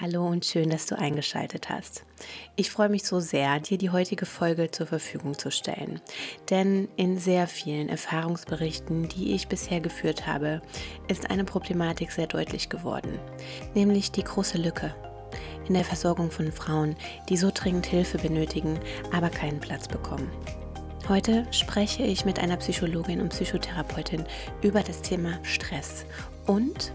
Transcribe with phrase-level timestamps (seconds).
[0.00, 2.04] Hallo und schön, dass du eingeschaltet hast.
[2.56, 6.00] Ich freue mich so sehr, dir die heutige Folge zur Verfügung zu stellen.
[6.50, 10.62] Denn in sehr vielen Erfahrungsberichten, die ich bisher geführt habe,
[11.06, 13.20] ist eine Problematik sehr deutlich geworden,
[13.76, 14.92] nämlich die große Lücke
[15.68, 16.96] in der Versorgung von Frauen,
[17.28, 18.80] die so dringend Hilfe benötigen,
[19.12, 20.28] aber keinen Platz bekommen.
[21.08, 24.24] Heute spreche ich mit einer Psychologin und Psychotherapeutin
[24.60, 26.04] über das Thema Stress
[26.46, 26.92] und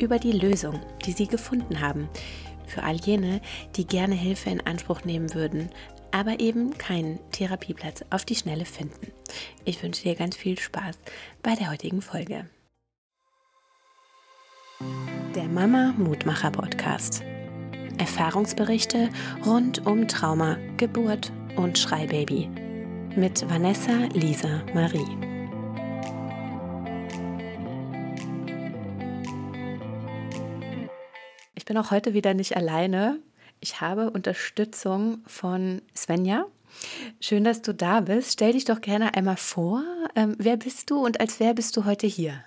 [0.00, 2.08] über die Lösung, die sie gefunden haben.
[2.66, 3.40] Für all jene,
[3.76, 5.70] die gerne Hilfe in Anspruch nehmen würden,
[6.12, 9.12] aber eben keinen Therapieplatz auf die Schnelle finden.
[9.64, 10.98] Ich wünsche dir ganz viel Spaß
[11.42, 12.48] bei der heutigen Folge.
[15.34, 17.22] Der Mama Mutmacher Podcast.
[17.98, 19.10] Erfahrungsberichte
[19.44, 22.48] rund um Trauma, Geburt und Schreibaby.
[23.14, 25.29] Mit Vanessa Lisa Marie.
[31.70, 33.20] Bin auch heute wieder nicht alleine.
[33.60, 36.46] Ich habe Unterstützung von Svenja.
[37.20, 38.32] Schön, dass du da bist.
[38.32, 39.84] Stell dich doch gerne einmal vor.
[40.16, 42.42] Ähm, wer bist du und als wer bist du heute hier?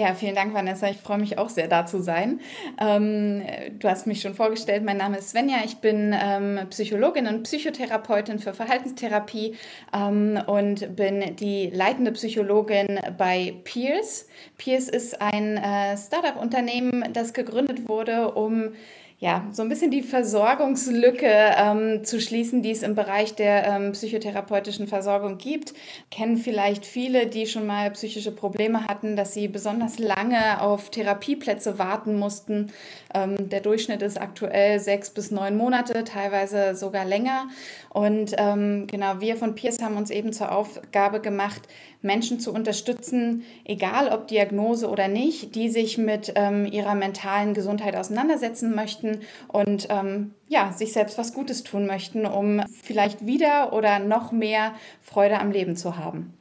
[0.00, 0.88] Ja, vielen Dank, Vanessa.
[0.88, 2.40] Ich freue mich auch sehr, da zu sein.
[2.80, 3.42] Ähm,
[3.78, 4.82] du hast mich schon vorgestellt.
[4.82, 5.58] Mein Name ist Svenja.
[5.62, 9.56] Ich bin ähm, Psychologin und Psychotherapeutin für Verhaltenstherapie
[9.92, 14.26] ähm, und bin die leitende Psychologin bei Peers.
[14.56, 18.72] Peers ist ein äh, Startup-Unternehmen, das gegründet wurde, um
[19.22, 23.92] ja, so ein bisschen die Versorgungslücke ähm, zu schließen, die es im Bereich der ähm,
[23.92, 25.74] psychotherapeutischen Versorgung gibt.
[26.10, 31.78] Kennen vielleicht viele, die schon mal psychische Probleme hatten, dass sie besonders lange auf Therapieplätze
[31.78, 32.72] warten mussten.
[33.14, 37.48] Ähm, der Durchschnitt ist aktuell sechs bis neun Monate, teilweise sogar länger.
[37.92, 41.62] Und ähm, genau, wir von Peers haben uns eben zur Aufgabe gemacht,
[42.02, 47.96] Menschen zu unterstützen, egal ob Diagnose oder nicht, die sich mit ähm, ihrer mentalen Gesundheit
[47.96, 53.98] auseinandersetzen möchten und ähm, ja, sich selbst was Gutes tun möchten, um vielleicht wieder oder
[53.98, 56.32] noch mehr Freude am Leben zu haben.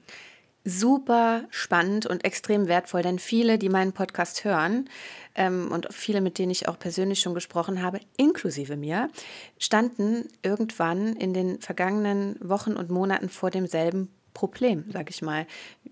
[0.66, 4.88] Super spannend und extrem wertvoll, denn viele, die meinen Podcast hören
[5.36, 9.10] ähm, und viele, mit denen ich auch persönlich schon gesprochen habe, inklusive mir,
[9.58, 15.46] standen irgendwann in den vergangenen Wochen und Monaten vor demselben Problem, sag ich mal.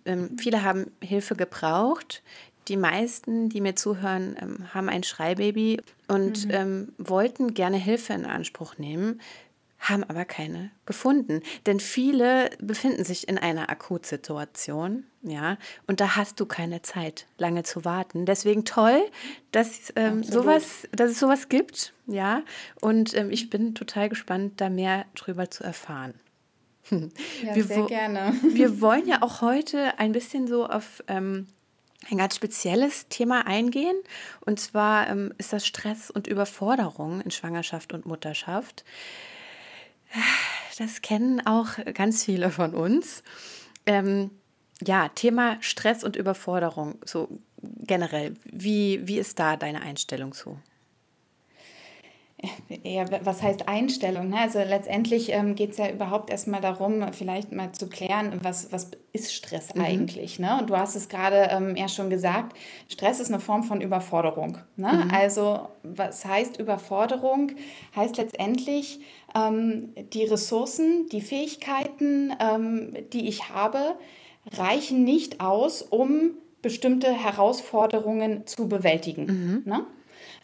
[0.06, 2.24] Ähm, viele haben Hilfe gebraucht.
[2.68, 6.52] Die meisten, die mir zuhören, ähm, haben ein Schreibaby und mhm.
[6.52, 9.22] ähm, wollten gerne Hilfe in Anspruch nehmen,
[9.90, 11.42] haben aber keine gefunden.
[11.66, 17.64] Denn viele befinden sich in einer Akutsituation, ja, und da hast du keine Zeit, lange
[17.64, 18.26] zu warten.
[18.26, 19.02] Deswegen toll,
[19.52, 22.44] dass, ähm, sowas, dass es sowas gibt, ja.
[22.82, 26.14] Und ähm, ich bin total gespannt, da mehr drüber zu erfahren.
[27.44, 28.34] Ja, wir sehr gerne.
[28.54, 31.48] Wir wollen ja auch heute ein bisschen so auf ähm,
[32.10, 33.98] ein ganz spezielles Thema eingehen.
[34.46, 38.86] Und zwar ähm, ist das Stress und Überforderung in Schwangerschaft und Mutterschaft.
[40.78, 43.24] Das kennen auch ganz viele von uns.
[43.86, 44.30] Ähm,
[44.86, 47.30] ja, Thema Stress und Überforderung, so
[47.62, 48.36] generell.
[48.46, 50.60] Wie, wie ist da deine Einstellung zu?
[52.84, 54.30] Ja, was heißt Einstellung?
[54.30, 54.38] Ne?
[54.40, 58.92] Also letztendlich ähm, geht es ja überhaupt erstmal darum, vielleicht mal zu klären, was, was
[59.14, 59.82] ist Stress mhm.
[59.82, 60.40] eigentlich?
[60.40, 60.58] Ne?
[60.60, 62.56] Und du hast es gerade ähm, ja schon gesagt,
[62.88, 64.60] Stress ist eine Form von Überforderung.
[64.76, 65.06] Ne?
[65.06, 65.12] Mhm.
[65.14, 67.52] Also was heißt Überforderung?
[67.96, 69.00] Heißt letztendlich,
[69.36, 73.96] ähm, die Ressourcen, die Fähigkeiten, ähm, die ich habe,
[74.54, 76.32] reichen nicht aus, um
[76.62, 79.26] bestimmte Herausforderungen zu bewältigen.
[79.26, 79.62] Mhm.
[79.66, 79.86] Ne?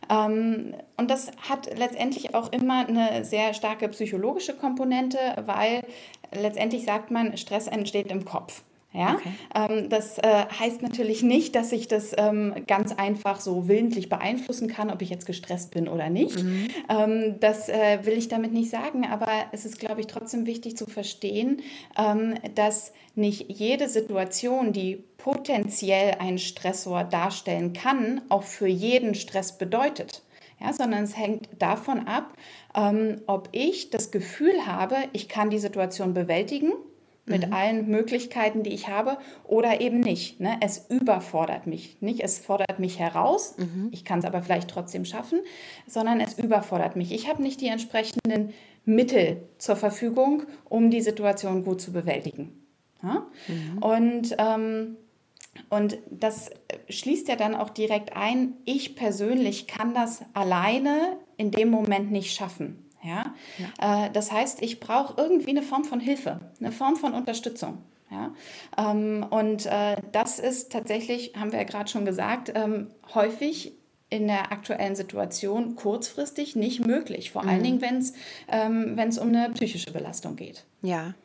[0.10, 5.84] Ähm, und das hat letztendlich auch immer eine sehr starke psychologische Komponente, weil
[6.32, 8.64] letztendlich sagt man, Stress entsteht im Kopf.
[8.94, 9.32] Ja, okay.
[9.56, 14.68] ähm, das äh, heißt natürlich nicht, dass ich das ähm, ganz einfach so willentlich beeinflussen
[14.68, 16.44] kann, ob ich jetzt gestresst bin oder nicht.
[16.44, 16.68] Mhm.
[16.90, 20.78] Ähm, das äh, will ich damit nicht sagen, aber es ist, glaube ich, trotzdem wichtig
[20.78, 21.64] zu verstehen,
[21.98, 29.58] ähm, dass nicht jede Situation, die potenziell einen Stressor darstellen kann, auch für jeden Stress
[29.58, 30.22] bedeutet.
[30.62, 32.38] Ja, sondern es hängt davon ab,
[32.76, 36.74] ähm, ob ich das Gefühl habe, ich kann die Situation bewältigen
[37.26, 37.54] mit mhm.
[37.54, 40.40] allen Möglichkeiten, die ich habe, oder eben nicht.
[40.40, 40.58] Ne?
[40.62, 41.98] Es überfordert mich.
[42.02, 43.90] Nicht, es fordert mich heraus, mhm.
[43.92, 45.40] ich kann es aber vielleicht trotzdem schaffen,
[45.88, 47.12] sondern es überfordert mich.
[47.12, 48.54] Ich habe nicht die entsprechenden
[48.86, 52.66] Mittel zur Verfügung, um die Situation gut zu bewältigen.
[53.02, 53.26] Ja?
[53.48, 53.78] Mhm.
[53.78, 54.98] Und, ähm,
[55.70, 56.52] und das
[56.90, 62.36] schließt ja dann auch direkt ein, ich persönlich kann das alleine in dem Moment nicht
[62.36, 62.83] schaffen.
[63.04, 63.34] Ja?
[63.58, 64.06] ja.
[64.06, 67.80] Äh, das heißt, ich brauche irgendwie eine Form von Hilfe, eine Form von Unterstützung.
[68.10, 68.34] Ja?
[68.78, 73.74] Ähm, und äh, das ist tatsächlich, haben wir ja gerade schon gesagt, ähm, häufig
[74.10, 77.32] in der aktuellen Situation kurzfristig nicht möglich.
[77.32, 77.50] Vor mhm.
[77.50, 78.14] allen Dingen, wenn es
[78.48, 80.66] ähm, um eine psychische Belastung geht.
[80.82, 81.16] Ja.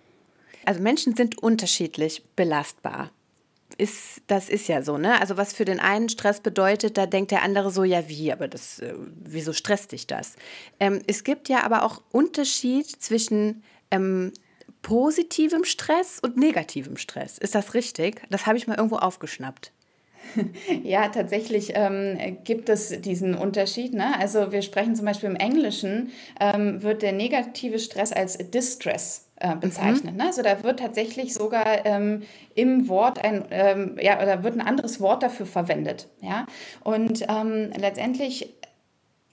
[0.65, 3.11] Also Menschen sind unterschiedlich belastbar
[3.79, 5.21] ist, das ist ja so, ne?
[5.21, 8.49] Also was für den einen Stress bedeutet, da denkt der andere so, ja wie, aber
[8.49, 8.93] das, äh,
[9.25, 10.37] wieso stresst dich das?
[10.81, 14.33] Ähm, es gibt ja aber auch Unterschied zwischen ähm,
[14.83, 17.39] positivem Stress und negativem Stress.
[17.39, 18.23] Ist das richtig?
[18.31, 19.73] Das habe ich mal irgendwo aufgeschnappt.
[20.83, 23.95] Ja, tatsächlich ähm, gibt es diesen Unterschied.
[23.95, 24.19] Ne?
[24.19, 26.11] Also wir sprechen zum Beispiel im Englischen,
[26.41, 30.13] ähm, wird der negative Stress als Distress äh, bezeichnet.
[30.13, 30.19] Mhm.
[30.19, 30.25] Ne?
[30.27, 32.23] Also da wird tatsächlich sogar ähm,
[32.55, 36.09] im Wort ein, ähm, ja, oder wird ein anderes Wort dafür verwendet.
[36.21, 36.47] Ja?
[36.83, 38.55] Und ähm, letztendlich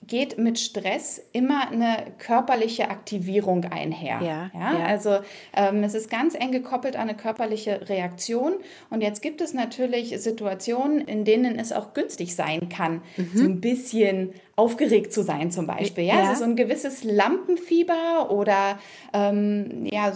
[0.07, 4.19] geht mit Stress immer eine körperliche Aktivierung einher.
[4.21, 4.79] Ja, ja?
[4.79, 4.85] ja.
[4.85, 5.19] Also
[5.55, 8.53] ähm, es ist ganz eng gekoppelt an eine körperliche Reaktion.
[8.89, 13.31] Und jetzt gibt es natürlich Situationen, in denen es auch günstig sein kann, mhm.
[13.33, 16.05] so ein bisschen aufgeregt zu sein zum Beispiel.
[16.05, 16.29] Ja, ja.
[16.29, 18.79] also so ein gewisses Lampenfieber oder
[19.13, 20.13] ähm, ja,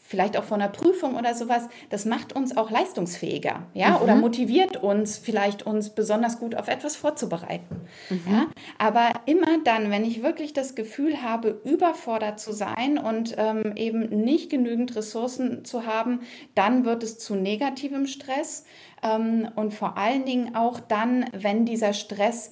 [0.00, 4.02] vielleicht auch von einer Prüfung oder sowas, das macht uns auch leistungsfähiger, ja, mhm.
[4.02, 7.82] oder motiviert uns vielleicht uns besonders gut auf etwas vorzubereiten.
[8.08, 8.20] Mhm.
[8.30, 8.46] Ja,
[8.78, 14.08] aber immer dann, wenn ich wirklich das Gefühl habe, überfordert zu sein und ähm, eben
[14.24, 16.20] nicht genügend Ressourcen zu haben,
[16.54, 18.64] dann wird es zu negativem Stress
[19.02, 22.50] ähm, und vor allen Dingen auch dann, wenn dieser Stress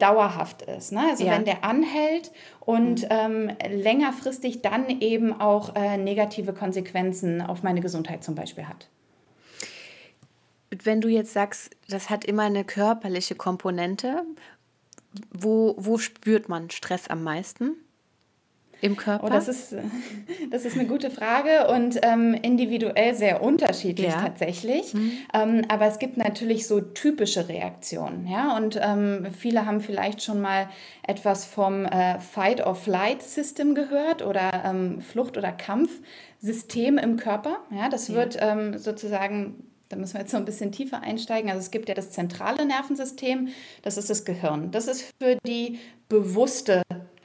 [0.00, 0.92] dauerhaft ist.
[0.92, 1.00] Ne?
[1.10, 1.32] Also ja.
[1.32, 3.08] wenn der anhält und mhm.
[3.10, 8.88] ähm, längerfristig dann eben auch äh, negative Konsequenzen auf meine Gesundheit zum Beispiel hat.
[10.70, 14.24] Wenn du jetzt sagst, das hat immer eine körperliche Komponente,
[15.32, 17.76] wo, wo spürt man Stress am meisten?
[18.80, 19.26] Im Körper?
[19.26, 19.74] Oh, das, ist,
[20.50, 24.22] das ist eine gute Frage und ähm, individuell sehr unterschiedlich ja.
[24.22, 24.94] tatsächlich.
[24.94, 25.12] Mhm.
[25.34, 28.26] Ähm, aber es gibt natürlich so typische Reaktionen.
[28.26, 28.56] Ja?
[28.56, 30.68] Und ähm, viele haben vielleicht schon mal
[31.06, 37.58] etwas vom äh, Fight-or-Flight-System gehört oder ähm, Flucht- oder Kampfsystem im Körper.
[37.70, 37.88] Ja?
[37.88, 38.14] Das ja.
[38.14, 41.50] wird ähm, sozusagen da müssen wir jetzt noch ein bisschen tiefer einsteigen.
[41.50, 43.48] Also es gibt ja das zentrale Nervensystem,
[43.82, 44.70] das ist das Gehirn.
[44.70, 46.82] Das ist für die bewusste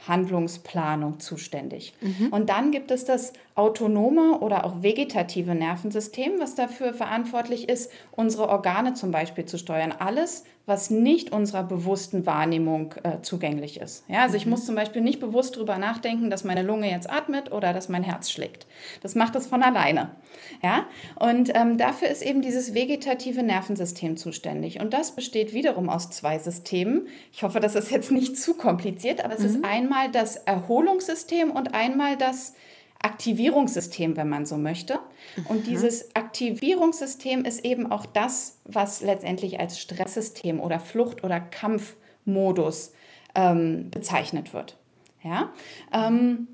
[0.07, 1.93] Handlungsplanung zuständig.
[2.01, 2.29] Mhm.
[2.29, 8.49] Und dann gibt es das autonome oder auch vegetative Nervensystem, was dafür verantwortlich ist, unsere
[8.49, 9.93] Organe zum Beispiel zu steuern.
[9.97, 14.03] Alles, was nicht unserer bewussten Wahrnehmung äh, zugänglich ist.
[14.07, 14.37] Ja, also mhm.
[14.37, 17.87] ich muss zum Beispiel nicht bewusst darüber nachdenken, dass meine Lunge jetzt atmet oder dass
[17.89, 18.65] mein Herz schlägt.
[19.01, 20.11] Das macht es von alleine.
[20.63, 20.85] Ja,
[21.19, 24.79] und ähm, dafür ist eben dieses vegetative Nervensystem zuständig.
[24.79, 27.07] Und das besteht wiederum aus zwei Systemen.
[27.31, 29.45] Ich hoffe, das ist jetzt nicht zu kompliziert, aber es mhm.
[29.45, 32.53] ist einmal das Erholungssystem und einmal das
[33.05, 34.99] Aktivierungssystem, wenn man so möchte.
[35.47, 35.69] Und mhm.
[35.69, 42.93] dieses Aktivierungssystem ist eben auch das, was letztendlich als Stresssystem oder Flucht- oder Kampfmodus
[43.35, 44.77] ähm, bezeichnet wird.
[45.23, 45.53] Ja?
[45.93, 46.47] Ähm,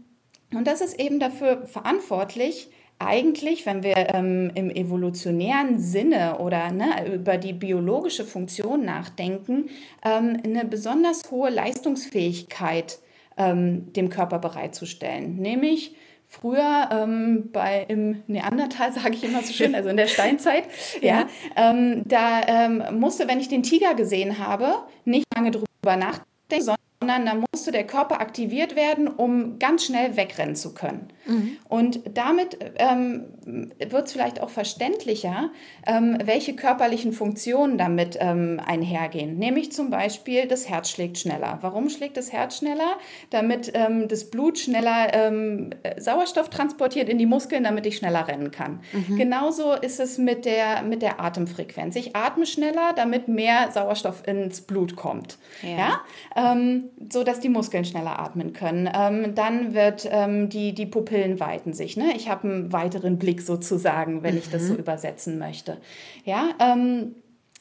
[0.53, 2.69] und das ist eben dafür verantwortlich,
[2.99, 9.69] eigentlich, wenn wir ähm, im evolutionären Sinne oder ne, über die biologische Funktion nachdenken,
[10.05, 12.99] ähm, eine besonders hohe Leistungsfähigkeit
[13.37, 15.37] ähm, dem Körper bereitzustellen.
[15.37, 15.95] Nämlich
[16.33, 20.63] Früher ähm, bei, im Neandertal, sage ich immer so schön, also in der Steinzeit,
[21.01, 25.67] ja, ähm, da ähm, musste, wenn ich den Tiger gesehen habe, nicht lange drüber
[25.97, 31.11] nachdenken, sondern sondern da musste der Körper aktiviert werden, um ganz schnell wegrennen zu können.
[31.25, 31.57] Mhm.
[31.67, 35.49] Und damit ähm, wird es vielleicht auch verständlicher,
[35.87, 39.39] ähm, welche körperlichen Funktionen damit ähm, einhergehen.
[39.39, 41.57] Nämlich zum Beispiel, das Herz schlägt schneller.
[41.61, 42.97] Warum schlägt das Herz schneller?
[43.31, 48.51] Damit ähm, das Blut schneller ähm, Sauerstoff transportiert in die Muskeln, damit ich schneller rennen
[48.51, 48.81] kann.
[48.93, 49.17] Mhm.
[49.17, 51.95] Genauso ist es mit der, mit der Atemfrequenz.
[51.95, 55.39] Ich atme schneller, damit mehr Sauerstoff ins Blut kommt.
[55.63, 56.01] Ja.
[56.35, 56.81] ja?
[57.11, 58.89] So dass die Muskeln schneller atmen können.
[58.93, 61.97] Ähm, dann wird ähm, die, die Pupillen weiten sich.
[61.97, 62.13] Ne?
[62.15, 64.39] Ich habe einen weiteren Blick sozusagen, wenn mhm.
[64.39, 64.79] ich das so mhm.
[64.79, 65.77] übersetzen möchte.
[66.25, 67.15] Ja, ähm,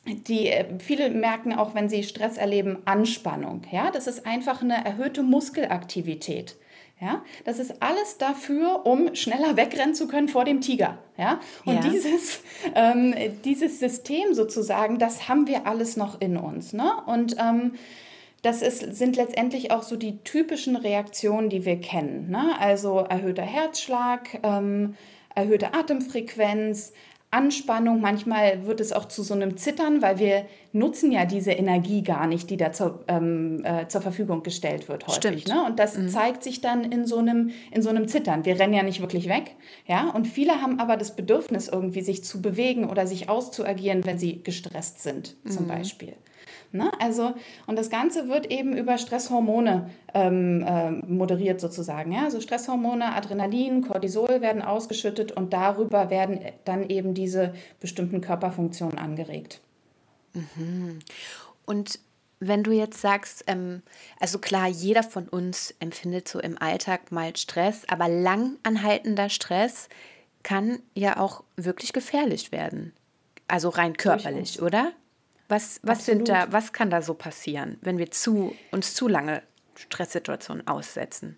[0.07, 3.63] die, äh, viele merken auch, wenn sie Stress erleben, Anspannung.
[3.71, 6.57] Ja, das ist einfach eine erhöhte Muskelaktivität.
[7.01, 10.99] Ja, das ist alles dafür, um schneller wegrennen zu können vor dem Tiger.
[11.17, 11.81] Ja, und ja.
[11.81, 12.43] Dieses,
[12.75, 16.75] ähm, dieses System sozusagen, das haben wir alles noch in uns.
[16.75, 16.91] Ne?
[17.07, 17.73] Und ähm,
[18.43, 22.31] das ist, sind letztendlich auch so die typischen Reaktionen, die wir kennen.
[22.31, 22.53] Ne?
[22.59, 24.95] Also erhöhter Herzschlag, ähm,
[25.35, 26.93] erhöhte Atemfrequenz,
[27.33, 28.01] Anspannung.
[28.01, 32.27] Manchmal wird es auch zu so einem Zittern, weil wir nutzen ja diese Energie gar
[32.27, 35.47] nicht, die da zur, ähm, äh, zur Verfügung gestellt wird häufig.
[35.47, 35.65] Ne?
[35.65, 36.09] Und das mhm.
[36.09, 38.45] zeigt sich dann in so, einem, in so einem Zittern.
[38.45, 39.55] Wir rennen ja nicht wirklich weg.
[39.87, 40.11] Ja?
[40.11, 44.43] Und viele haben aber das Bedürfnis, irgendwie sich zu bewegen oder sich auszuagieren, wenn sie
[44.43, 45.69] gestresst sind, zum mhm.
[45.69, 46.15] Beispiel.
[46.73, 46.93] Ne?
[47.01, 47.35] Also,
[47.67, 52.13] und das Ganze wird eben über Stresshormone ähm, äh, moderiert sozusagen.
[52.13, 52.25] Ja?
[52.25, 59.61] Also Stresshormone, Adrenalin, Cortisol werden ausgeschüttet und darüber werden dann eben diese bestimmten Körperfunktionen angeregt.
[60.33, 61.01] Mhm.
[61.67, 61.99] Und
[62.39, 63.83] wenn du jetzt sagst, ähm,
[64.19, 69.89] also klar, jeder von uns empfindet so im Alltag mal Stress, aber langanhaltender Stress
[70.43, 72.93] kann ja auch wirklich gefährlich werden.
[73.47, 74.63] Also rein körperlich, Durchaus.
[74.63, 74.93] oder?
[75.51, 79.43] Was, was sind da, was kann da so passieren, wenn wir zu, uns zu lange
[79.75, 81.37] Stresssituationen aussetzen?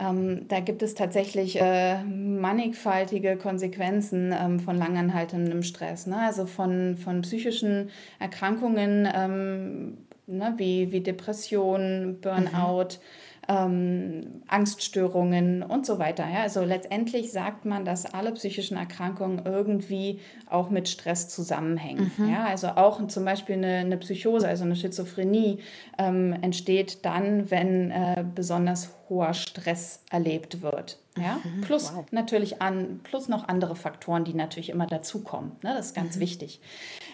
[0.00, 6.08] Ähm, da gibt es tatsächlich äh, mannigfaltige Konsequenzen ähm, von langanhaltendem Stress.
[6.08, 6.18] Ne?
[6.18, 10.54] Also von, von psychischen Erkrankungen ähm, ne?
[10.56, 12.96] wie, wie Depression, Burnout.
[12.96, 16.24] Mhm ähm, Angststörungen und so weiter.
[16.28, 16.42] Ja?
[16.42, 22.10] Also letztendlich sagt man, dass alle psychischen Erkrankungen irgendwie auch mit Stress zusammenhängen.
[22.16, 22.30] Mhm.
[22.30, 22.44] Ja?
[22.44, 25.58] Also auch zum Beispiel eine, eine Psychose, also eine Schizophrenie,
[25.98, 30.98] ähm, entsteht dann, wenn äh, besonders hoher Stress erlebt wird.
[31.16, 31.40] Ja?
[31.42, 32.04] Mhm, plus wow.
[32.10, 35.52] natürlich an, plus noch andere Faktoren, die natürlich immer dazukommen.
[35.62, 35.74] Ne?
[35.74, 36.20] Das ist ganz mhm.
[36.20, 36.60] wichtig.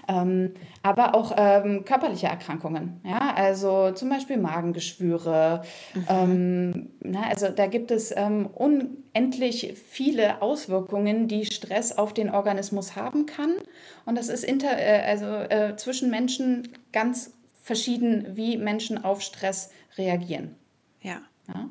[0.08, 5.62] Ähm, aber auch ähm, körperliche Erkrankungen, ja, also zum Beispiel Magengeschwüre.
[5.94, 6.06] Mhm.
[6.08, 12.96] Ähm, na, also da gibt es ähm, unendlich viele Auswirkungen, die Stress auf den Organismus
[12.96, 13.54] haben kann.
[14.04, 19.70] Und das ist inter, äh, also äh, zwischen Menschen ganz verschieden, wie Menschen auf Stress
[19.96, 20.56] reagieren.
[21.00, 21.20] Ja.
[21.48, 21.68] ja?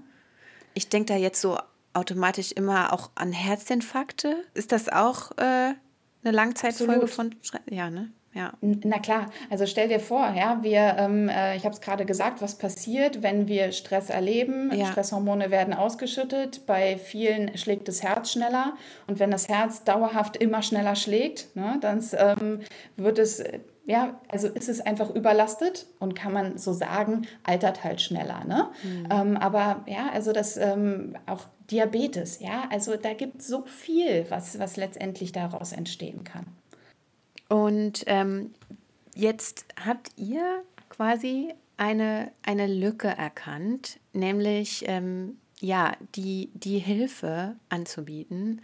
[0.74, 1.58] Ich denke da jetzt so
[1.94, 4.44] automatisch immer auch an Herzinfarkte.
[4.54, 5.78] Ist das auch äh, eine
[6.24, 7.10] Langzeitfolge Absolut.
[7.10, 7.62] von Stress?
[7.70, 8.12] Ja, ne?
[8.34, 8.54] Ja.
[8.62, 12.42] Na klar, also stell dir vor, ja, wir, ähm, äh, ich habe es gerade gesagt,
[12.42, 14.72] was passiert, wenn wir Stress erleben.
[14.74, 14.86] Ja.
[14.86, 20.62] Stresshormone werden ausgeschüttet, bei vielen schlägt das Herz schneller und wenn das Herz dauerhaft immer
[20.62, 22.62] schneller schlägt, ne, dann ähm,
[22.96, 23.44] wird es,
[23.92, 28.46] ja, also ist es einfach überlastet und kann man so sagen, altert halt schneller.
[28.46, 28.70] Ne?
[28.84, 29.08] Mhm.
[29.12, 34.26] Ähm, aber ja, also das ähm, auch Diabetes, ja, also da gibt es so viel,
[34.30, 36.46] was, was letztendlich daraus entstehen kann.
[37.50, 38.54] Und ähm,
[39.14, 48.62] jetzt habt ihr quasi eine, eine Lücke erkannt, nämlich ähm, ja, die, die Hilfe anzubieten,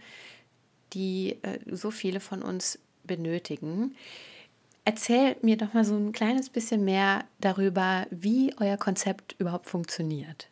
[0.94, 3.94] die äh, so viele von uns benötigen.
[4.88, 10.48] Erzählt mir doch mal so ein kleines bisschen mehr darüber, wie euer Konzept überhaupt funktioniert.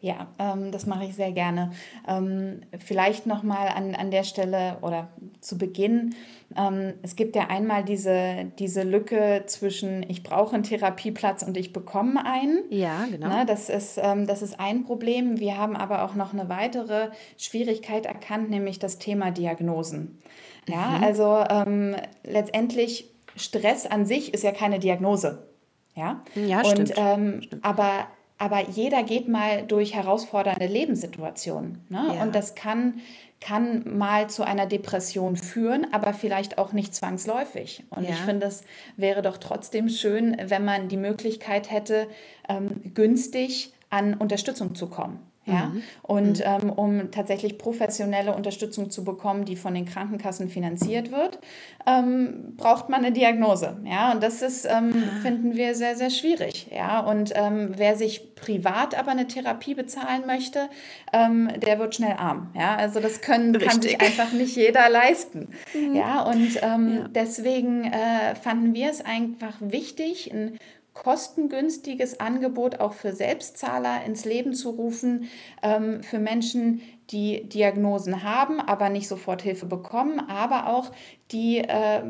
[0.00, 1.72] Ja, ähm, das mache ich sehr gerne.
[2.08, 5.08] Ähm, vielleicht nochmal an, an der Stelle oder
[5.42, 6.14] zu Beginn.
[6.56, 11.74] Ähm, es gibt ja einmal diese, diese Lücke zwischen ich brauche einen Therapieplatz und ich
[11.74, 12.60] bekomme einen.
[12.70, 13.28] Ja, genau.
[13.28, 15.38] Ne, das, ist, ähm, das ist ein Problem.
[15.38, 20.22] Wir haben aber auch noch eine weitere Schwierigkeit erkannt, nämlich das Thema Diagnosen.
[20.66, 21.04] Ja, mhm.
[21.04, 25.46] also ähm, letztendlich Stress an sich ist ja keine Diagnose.
[25.94, 26.90] Ja, ja stimmt.
[26.90, 27.64] Und, ähm, stimmt.
[27.64, 28.06] Aber
[28.38, 31.84] aber jeder geht mal durch herausfordernde Lebenssituationen.
[31.88, 32.14] Ne?
[32.14, 32.22] Ja.
[32.22, 33.00] Und das kann,
[33.40, 37.84] kann mal zu einer Depression führen, aber vielleicht auch nicht zwangsläufig.
[37.90, 38.10] Und ja.
[38.10, 38.64] ich finde, es
[38.96, 42.08] wäre doch trotzdem schön, wenn man die Möglichkeit hätte,
[42.48, 45.20] ähm, günstig an Unterstützung zu kommen.
[45.46, 45.66] Ja?
[45.66, 45.82] Mhm.
[46.02, 46.44] Und mhm.
[46.44, 51.38] ähm, um tatsächlich professionelle Unterstützung zu bekommen, die von den Krankenkassen finanziert wird,
[51.86, 53.76] ähm, braucht man eine Diagnose.
[53.84, 54.12] Ja?
[54.12, 55.20] Und das ist, ähm, ah.
[55.22, 56.68] finden wir sehr, sehr schwierig.
[56.74, 57.00] Ja?
[57.00, 60.68] Und ähm, wer sich privat aber eine Therapie bezahlen möchte,
[61.12, 62.50] ähm, der wird schnell arm.
[62.54, 62.76] Ja?
[62.76, 65.48] Also das können, kann sich einfach nicht jeder leisten.
[65.74, 65.94] Mhm.
[65.94, 66.22] Ja?
[66.22, 67.08] Und ähm, ja.
[67.08, 70.58] deswegen äh, fanden wir es einfach wichtig, ein
[70.94, 75.28] kostengünstiges Angebot auch für Selbstzahler ins Leben zu rufen,
[75.62, 76.80] ähm, für Menschen,
[77.10, 80.90] die Diagnosen haben, aber nicht sofort Hilfe bekommen, aber auch
[81.30, 82.02] die äh,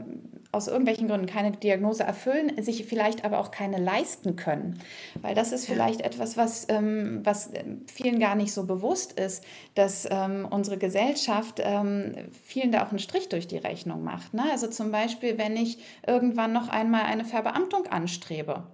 [0.52, 4.78] aus irgendwelchen Gründen keine Diagnose erfüllen, sich vielleicht aber auch keine leisten können.
[5.20, 7.50] Weil das ist vielleicht etwas, was, ähm, was
[7.92, 13.00] vielen gar nicht so bewusst ist, dass ähm, unsere Gesellschaft ähm, vielen da auch einen
[13.00, 14.32] Strich durch die Rechnung macht.
[14.32, 14.44] Ne?
[14.52, 18.64] Also zum Beispiel, wenn ich irgendwann noch einmal eine Verbeamtung anstrebe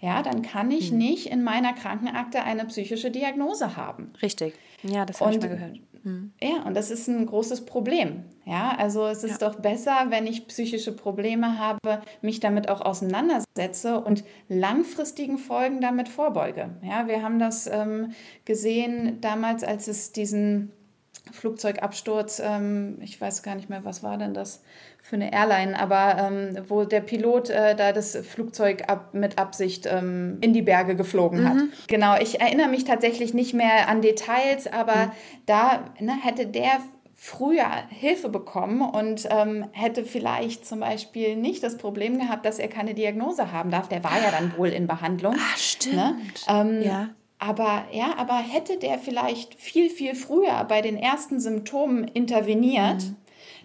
[0.00, 0.98] ja, dann kann ich mhm.
[0.98, 4.12] nicht in meiner Krankenakte eine psychische Diagnose haben.
[4.22, 4.54] Richtig.
[4.82, 5.80] Ja, das habe ich mal gehört.
[6.04, 6.32] Mhm.
[6.40, 8.24] Ja, und das ist ein großes Problem.
[8.44, 9.48] Ja, also es ist ja.
[9.48, 16.08] doch besser, wenn ich psychische Probleme habe, mich damit auch auseinandersetze und langfristigen Folgen damit
[16.08, 16.70] vorbeuge.
[16.82, 18.12] Ja, wir haben das ähm,
[18.44, 20.72] gesehen damals, als es diesen
[21.32, 24.62] Flugzeugabsturz, ähm, ich weiß gar nicht mehr, was war denn das
[25.02, 29.86] für eine Airline, aber ähm, wo der Pilot äh, da das Flugzeug ab, mit Absicht
[29.86, 31.48] ähm, in die Berge geflogen mhm.
[31.48, 31.56] hat.
[31.86, 35.10] Genau, ich erinnere mich tatsächlich nicht mehr an Details, aber mhm.
[35.46, 36.80] da ne, hätte der
[37.20, 42.68] früher Hilfe bekommen und ähm, hätte vielleicht zum Beispiel nicht das Problem gehabt, dass er
[42.68, 43.88] keine Diagnose haben darf.
[43.88, 45.34] Der war ja dann wohl in Behandlung.
[45.34, 45.96] Ah, stimmt.
[45.96, 46.16] Ne?
[46.48, 47.08] Ähm, ja.
[47.38, 53.16] Aber ja, aber hätte der vielleicht viel, viel früher bei den ersten Symptomen interveniert, mhm.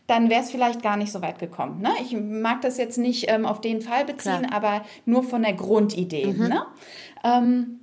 [0.06, 1.82] dann wäre es vielleicht gar nicht so weit gekommen.
[1.82, 1.90] Ne?
[2.02, 4.54] Ich mag das jetzt nicht ähm, auf den Fall beziehen, Klar.
[4.54, 6.28] aber nur von der Grundidee.
[6.28, 6.48] Mhm.
[6.48, 6.66] Ne?
[7.24, 7.80] Ähm,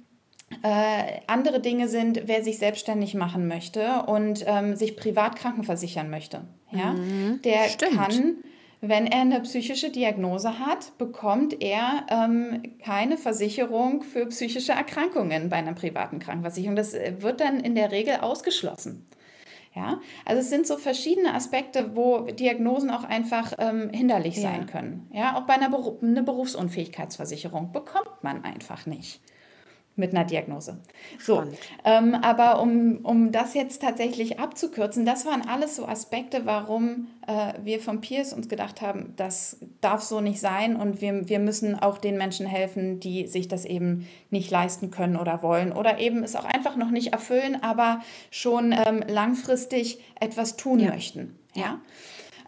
[0.62, 6.42] äh, andere Dinge sind, wer sich selbstständig machen möchte und ähm, sich privat krankenversichern möchte.
[6.70, 6.92] Ja?
[6.92, 7.96] Mhm, der stimmt.
[7.96, 8.36] kann,
[8.80, 15.56] wenn er eine psychische Diagnose hat, bekommt er ähm, keine Versicherung für psychische Erkrankungen bei
[15.56, 16.76] einer privaten Krankenversicherung.
[16.76, 19.06] Das äh, wird dann in der Regel ausgeschlossen.
[19.74, 24.42] Ja, also es sind so verschiedene Aspekte, wo Diagnosen auch einfach ähm, hinderlich ja.
[24.42, 25.08] sein können.
[25.12, 29.20] Ja, auch bei einer Beru eine Berufsunfähigkeitsversicherung bekommt man einfach nicht
[29.96, 30.78] mit einer Diagnose.
[31.18, 31.44] So,
[31.84, 37.54] ähm, aber um, um das jetzt tatsächlich abzukürzen, das waren alles so Aspekte, warum äh,
[37.62, 41.78] wir vom Peers uns gedacht haben, das darf so nicht sein und wir, wir müssen
[41.78, 46.24] auch den Menschen helfen, die sich das eben nicht leisten können oder wollen oder eben
[46.24, 50.90] es auch einfach noch nicht erfüllen, aber schon ähm, langfristig etwas tun ja.
[50.90, 51.38] möchten.
[51.54, 51.80] Ja.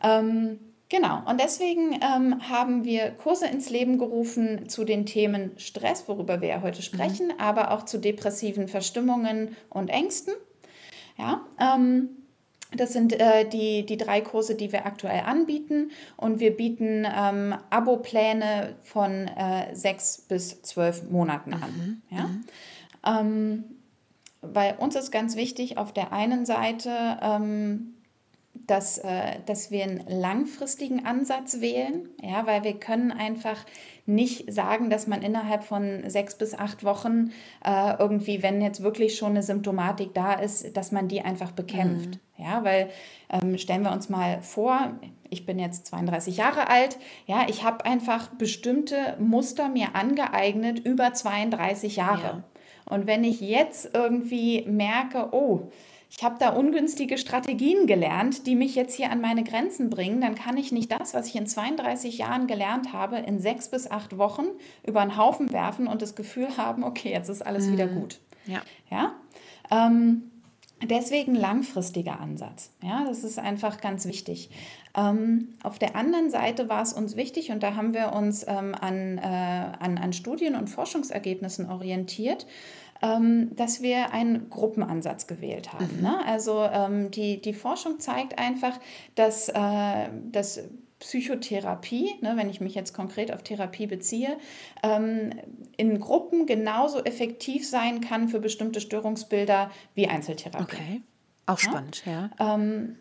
[0.02, 0.58] Ähm,
[0.92, 6.42] Genau, und deswegen ähm, haben wir Kurse ins Leben gerufen zu den Themen Stress, worüber
[6.42, 7.40] wir ja heute sprechen, mhm.
[7.40, 10.34] aber auch zu depressiven Verstimmungen und Ängsten.
[11.16, 12.10] Ja, ähm,
[12.76, 15.92] das sind äh, die, die drei Kurse, die wir aktuell anbieten.
[16.18, 22.02] Und wir bieten ähm, Abo-Pläne von äh, sechs bis zwölf Monaten an.
[22.10, 22.16] Mhm.
[22.18, 22.26] Ja?
[22.26, 22.44] Mhm.
[23.06, 23.64] Ähm,
[24.42, 26.90] bei uns ist ganz wichtig, auf der einen Seite
[27.22, 27.94] ähm,
[28.66, 33.64] dass, äh, dass wir einen langfristigen Ansatz wählen, ja, weil wir können einfach
[34.06, 37.30] nicht sagen, dass man innerhalb von sechs bis acht Wochen
[37.64, 42.10] äh, irgendwie, wenn jetzt wirklich schon eine Symptomatik da ist, dass man die einfach bekämpft.
[42.10, 42.44] Mhm.
[42.44, 42.90] Ja, weil
[43.30, 44.94] ähm, stellen wir uns mal vor,
[45.30, 51.12] ich bin jetzt 32 Jahre alt, ja, ich habe einfach bestimmte Muster mir angeeignet über
[51.12, 52.22] 32 Jahre.
[52.22, 52.44] Ja.
[52.86, 55.70] Und wenn ich jetzt irgendwie merke, oh,
[56.14, 60.34] ich habe da ungünstige Strategien gelernt, die mich jetzt hier an meine Grenzen bringen, dann
[60.34, 64.18] kann ich nicht das, was ich in 32 Jahren gelernt habe, in sechs bis acht
[64.18, 64.44] Wochen
[64.86, 67.72] über einen Haufen werfen und das Gefühl haben, okay, jetzt ist alles mhm.
[67.72, 68.20] wieder gut.
[68.46, 68.60] Ja.
[68.90, 69.14] ja?
[69.70, 70.30] Ähm,
[70.82, 72.70] deswegen langfristiger Ansatz.
[72.82, 74.50] Ja, das ist einfach ganz wichtig.
[74.94, 78.74] Ähm, auf der anderen Seite war es uns wichtig und da haben wir uns ähm,
[78.78, 82.46] an, äh, an, an Studien und Forschungsergebnissen orientiert,
[83.02, 85.96] dass wir einen Gruppenansatz gewählt haben.
[85.96, 86.02] Mhm.
[86.02, 86.26] Ne?
[86.26, 88.78] Also ähm, die, die Forschung zeigt einfach,
[89.16, 90.60] dass, äh, dass
[91.02, 94.36] Psychotherapie, ne, wenn ich mich jetzt konkret auf Therapie beziehe,
[94.84, 95.30] ähm,
[95.76, 100.62] in Gruppen genauso effektiv sein kann für bestimmte Störungsbilder wie Einzeltherapie.
[100.62, 101.02] Okay,
[101.46, 102.30] auch spannend, ja.
[102.38, 102.54] ja.
[102.54, 102.98] Ähm,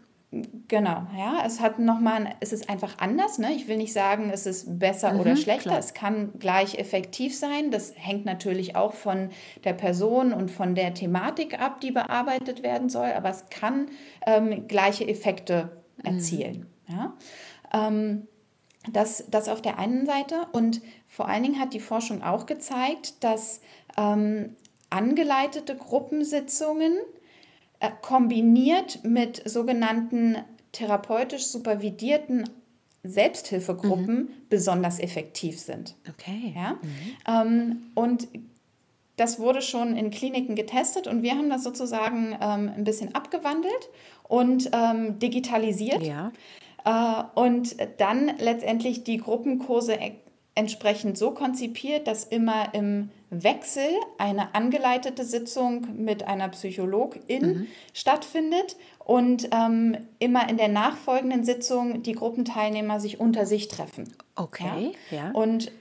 [0.69, 3.37] Genau, ja, es hat nochmal, es ist einfach anders.
[3.37, 3.51] Ne?
[3.53, 5.71] Ich will nicht sagen, es ist besser mhm, oder schlechter.
[5.71, 5.79] Klar.
[5.79, 7.69] Es kann gleich effektiv sein.
[7.69, 9.29] Das hängt natürlich auch von
[9.65, 13.11] der Person und von der Thematik ab, die bearbeitet werden soll.
[13.11, 13.87] Aber es kann
[14.25, 16.05] ähm, gleiche Effekte mhm.
[16.05, 16.65] erzielen.
[16.87, 16.95] Mhm.
[16.95, 17.13] Ja?
[17.73, 18.27] Ähm,
[18.89, 20.47] das, das auf der einen Seite.
[20.53, 23.59] Und vor allen Dingen hat die Forschung auch gezeigt, dass
[23.97, 24.55] ähm,
[24.89, 26.93] angeleitete Gruppensitzungen
[27.89, 30.37] kombiniert mit sogenannten
[30.71, 32.49] therapeutisch supervidierten
[33.03, 34.29] Selbsthilfegruppen mhm.
[34.49, 35.95] besonders effektiv sind.
[36.07, 36.53] Okay.
[36.55, 36.73] Ja?
[36.73, 37.17] Mhm.
[37.27, 38.27] Ähm, und
[39.17, 43.89] das wurde schon in Kliniken getestet und wir haben das sozusagen ähm, ein bisschen abgewandelt
[44.23, 46.03] und ähm, digitalisiert.
[46.03, 46.31] Ja.
[46.85, 50.13] Äh, und dann letztendlich die Gruppenkurse e
[50.53, 57.67] entsprechend so konzipiert, dass immer im Wechsel eine angeleitete Sitzung mit einer Psychologin mhm.
[57.93, 64.13] stattfindet und ähm, immer in der nachfolgenden Sitzung die Gruppenteilnehmer sich unter sich treffen.
[64.35, 64.91] Okay.
[65.09, 65.17] Ja.
[65.17, 65.31] ja.
[65.31, 65.71] Und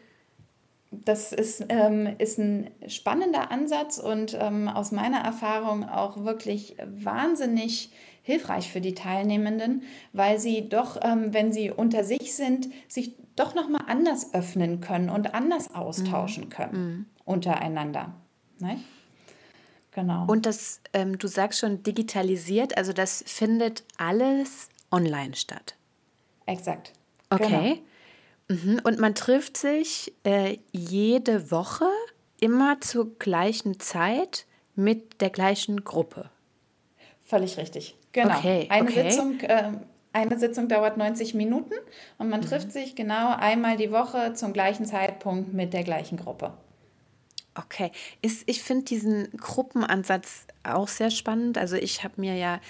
[0.93, 7.91] das ist, ähm, ist ein spannender Ansatz und ähm, aus meiner Erfahrung auch wirklich wahnsinnig
[8.23, 9.83] hilfreich für die Teilnehmenden,
[10.13, 15.11] weil sie doch, ähm, wenn sie unter sich sind, sich doch nochmal anders öffnen können
[15.11, 16.49] und anders austauschen mhm.
[16.51, 17.07] können mhm.
[17.31, 18.15] Untereinander.
[18.59, 18.85] Nicht?
[19.93, 20.27] Genau.
[20.27, 25.75] Und das, ähm, du sagst schon digitalisiert, also das findet alles online statt.
[26.47, 26.93] Exakt.
[27.31, 27.83] Okay.
[28.49, 28.63] Genau.
[28.63, 28.81] Mhm.
[28.85, 31.87] Und man trifft sich äh, jede Woche
[32.41, 36.31] immer zur gleichen Zeit mit der gleichen Gruppe.
[37.23, 37.97] Völlig richtig.
[38.13, 38.37] Genau.
[38.37, 39.11] Okay, Eine okay.
[39.11, 39.73] Sitzung äh,
[40.13, 41.75] eine Sitzung dauert 90 Minuten
[42.19, 42.47] und man mhm.
[42.47, 46.53] trifft sich genau einmal die Woche zum gleichen Zeitpunkt mit der gleichen Gruppe.
[47.65, 47.93] Okay,
[48.23, 51.59] Ist, ich finde diesen Gruppenansatz auch sehr spannend.
[51.59, 52.61] Also ich habe mir ja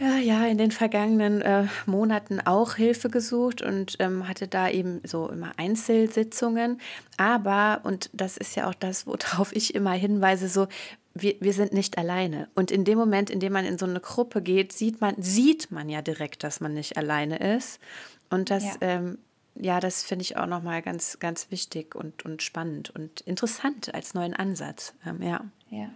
[0.00, 5.00] ja, ja, in den vergangenen äh, Monaten auch Hilfe gesucht und ähm, hatte da eben
[5.04, 6.80] so immer Einzelsitzungen.
[7.18, 10.66] Aber, und das ist ja auch das, worauf ich immer hinweise, so,
[11.14, 12.48] wir, wir sind nicht alleine.
[12.54, 15.70] Und in dem Moment, in dem man in so eine Gruppe geht, sieht man, sieht
[15.70, 17.78] man ja direkt, dass man nicht alleine ist.
[18.30, 19.18] Und das, ja, ähm,
[19.54, 24.14] ja das finde ich auch nochmal ganz, ganz wichtig und, und spannend und interessant als
[24.14, 24.94] neuen Ansatz.
[25.06, 25.44] Ähm, ja.
[25.70, 25.88] Ja.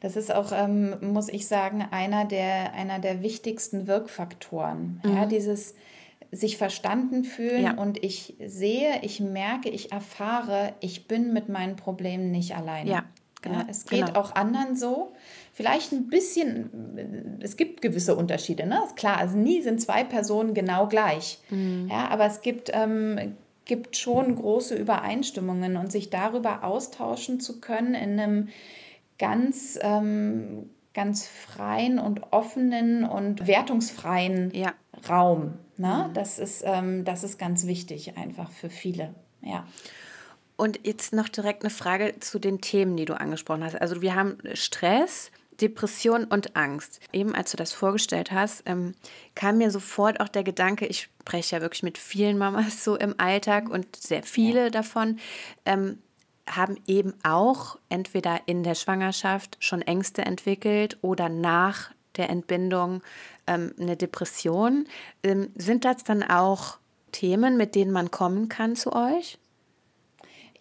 [0.00, 5.00] Das ist auch, ähm, muss ich sagen, einer der, einer der wichtigsten Wirkfaktoren.
[5.02, 5.16] Mhm.
[5.16, 5.74] Ja, dieses
[6.30, 7.74] sich verstanden fühlen ja.
[7.74, 12.90] und ich sehe, ich merke, ich erfahre, ich bin mit meinen Problemen nicht alleine.
[12.90, 13.04] Ja,
[13.40, 13.58] genau.
[13.58, 14.20] Ja, es geht genau.
[14.20, 15.12] auch anderen so.
[15.54, 18.82] Vielleicht ein bisschen, es gibt gewisse Unterschiede, ne?
[18.84, 21.38] Ist klar, also nie sind zwei Personen genau gleich.
[21.48, 21.86] Mhm.
[21.88, 27.94] Ja, aber es gibt, ähm, gibt schon große Übereinstimmungen und sich darüber austauschen zu können
[27.94, 28.48] in einem
[29.20, 34.72] ganz, ähm, ganz freien und offenen und wertungsfreien ja.
[35.08, 35.54] Raum.
[35.76, 36.06] Ne?
[36.08, 36.14] Mhm.
[36.14, 39.14] Das, ist, ähm, das ist ganz wichtig einfach für viele.
[39.40, 39.64] Ja.
[40.56, 43.80] Und jetzt noch direkt eine Frage zu den Themen, die du angesprochen hast.
[43.80, 47.00] Also wir haben Stress, Depression und Angst.
[47.12, 48.94] Eben als du das vorgestellt hast, ähm,
[49.34, 53.14] kam mir sofort auch der Gedanke, ich spreche ja wirklich mit vielen Mamas so im
[53.18, 54.70] Alltag und sehr viele ja.
[54.70, 55.18] davon,
[55.64, 55.98] ähm,
[56.46, 63.02] haben eben auch entweder in der Schwangerschaft schon Ängste entwickelt oder nach der Entbindung
[63.46, 64.86] ähm, eine Depression.
[65.22, 66.78] Ähm, sind das dann auch
[67.12, 69.38] Themen, mit denen man kommen kann zu euch?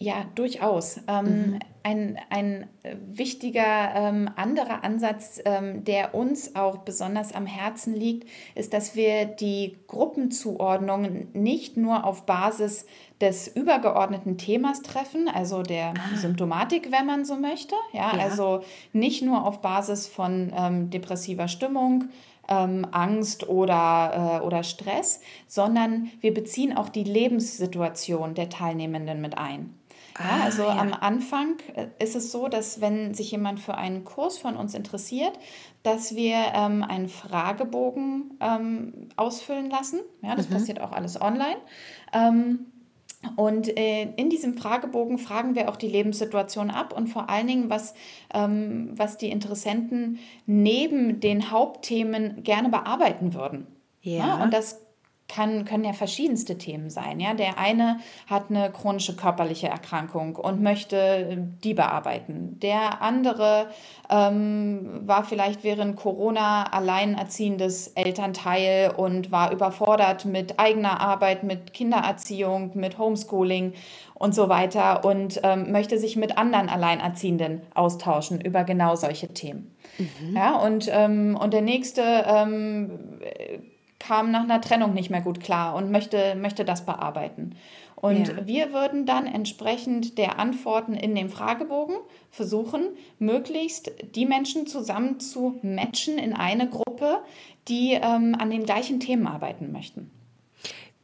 [0.04, 1.00] Ja, durchaus.
[1.08, 1.60] Ähm, mhm.
[1.84, 2.68] ein, ein
[3.13, 9.24] wichtiger ähm, anderer Ansatz, ähm, der uns auch besonders am Herzen liegt, ist, dass wir
[9.24, 12.86] die Gruppenzuordnung nicht nur auf Basis
[13.22, 16.18] des übergeordneten Themas treffen, also der ah.
[16.18, 17.76] Symptomatik, wenn man so möchte.
[17.94, 18.62] Ja, ja, also
[18.92, 22.10] nicht nur auf Basis von ähm, depressiver Stimmung,
[22.50, 29.38] ähm, Angst oder, äh, oder Stress, sondern wir beziehen auch die Lebenssituation der Teilnehmenden mit
[29.38, 29.74] ein.
[30.19, 30.78] Ja, ah, also ja.
[30.78, 34.76] am Anfang äh, ist es so, dass wenn sich jemand für einen Kurs von uns
[34.76, 35.34] interessiert,
[35.82, 39.99] dass wir ähm, einen Fragebogen ähm, ausfüllen lassen.
[40.21, 40.54] Ja, das mhm.
[40.54, 41.58] passiert auch alles online.
[42.13, 42.67] Ähm,
[43.36, 47.69] und äh, in diesem Fragebogen fragen wir auch die Lebenssituation ab und vor allen Dingen,
[47.69, 47.93] was,
[48.34, 53.67] ähm, was die Interessenten neben den Hauptthemen gerne bearbeiten würden.
[54.02, 54.28] Ja.
[54.28, 54.43] ja.
[54.43, 54.83] und das
[55.34, 57.19] kann, können ja verschiedenste Themen sein.
[57.19, 57.34] Ja?
[57.34, 62.60] Der eine hat eine chronische körperliche Erkrankung und möchte äh, die bearbeiten.
[62.62, 63.67] Der andere
[64.10, 72.72] ähm, war vielleicht während Corona alleinerziehendes Elternteil und war überfordert mit eigener Arbeit, mit Kindererziehung,
[72.76, 73.74] mit Homeschooling
[74.13, 79.76] und so weiter und ähm, möchte sich mit anderen Alleinerziehenden austauschen über genau solche Themen.
[79.98, 80.36] Mhm.
[80.36, 83.19] Ja, und, ähm, und der nächste ähm,
[84.06, 87.56] kam nach einer Trennung nicht mehr gut klar und möchte, möchte das bearbeiten.
[87.96, 88.46] Und ja.
[88.46, 91.96] wir würden dann entsprechend der Antworten in dem Fragebogen
[92.30, 97.20] versuchen, möglichst die Menschen zusammen zu matchen in eine Gruppe,
[97.70, 100.12] die ähm, an den gleichen Themen arbeiten möchten.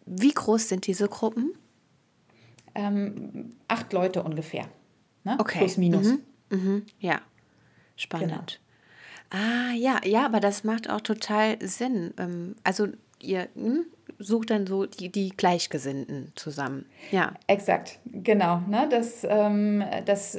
[0.05, 1.53] Wie groß sind diese Gruppen?
[2.75, 4.65] Ähm, acht Leute ungefähr.
[5.23, 5.37] Ne?
[5.39, 5.59] Okay.
[5.59, 6.07] Plus, minus.
[6.07, 6.21] Mhm.
[6.49, 6.85] Mhm.
[6.99, 7.21] Ja,
[7.95, 8.29] spannend.
[8.29, 8.68] Genau.
[9.31, 12.13] Ah, ja, ja, aber das macht auch total Sinn.
[12.17, 12.87] Ähm, also
[13.21, 13.85] ihr hm,
[14.17, 16.85] sucht dann so die, die Gleichgesinnten zusammen.
[17.11, 17.33] Ja.
[17.47, 18.61] Exakt, genau.
[18.67, 18.87] Ne?
[18.89, 20.37] Das, ähm, das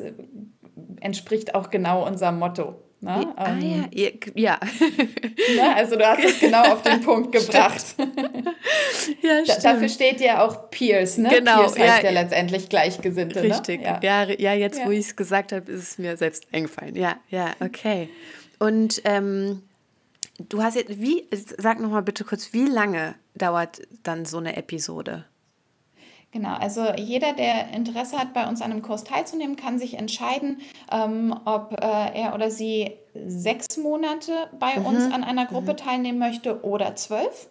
[1.00, 2.76] entspricht auch genau unserem Motto.
[3.03, 3.33] Ne?
[3.37, 4.61] Ah ähm, ja, ja.
[5.57, 5.74] Ne?
[5.74, 7.94] Also du hast es genau auf den Punkt gebracht.
[9.22, 9.64] ja, stimmt.
[9.64, 11.31] dafür steht ja auch Peers, ne?
[11.31, 13.40] Genau, Peers heißt ja, ja letztendlich Gleichgesinnte.
[13.40, 13.55] Ne?
[13.55, 14.00] Richtig, ne?
[14.03, 14.24] ja.
[14.24, 14.35] ja.
[14.38, 16.94] Ja, jetzt wo ich es gesagt habe, ist es mir selbst eingefallen.
[16.94, 18.11] Ja, ja, okay.
[18.61, 19.62] Und ähm,
[20.38, 21.27] du hast jetzt, wie,
[21.59, 25.25] sag nochmal bitte kurz, wie lange dauert dann so eine Episode?
[26.33, 30.61] Genau, also jeder, der Interesse hat, bei uns an einem Kurs teilzunehmen, kann sich entscheiden,
[30.92, 32.92] ähm, ob äh, er oder sie
[33.27, 34.87] sechs Monate bei mhm.
[34.87, 35.77] uns an einer Gruppe mhm.
[35.77, 37.49] teilnehmen möchte oder zwölf.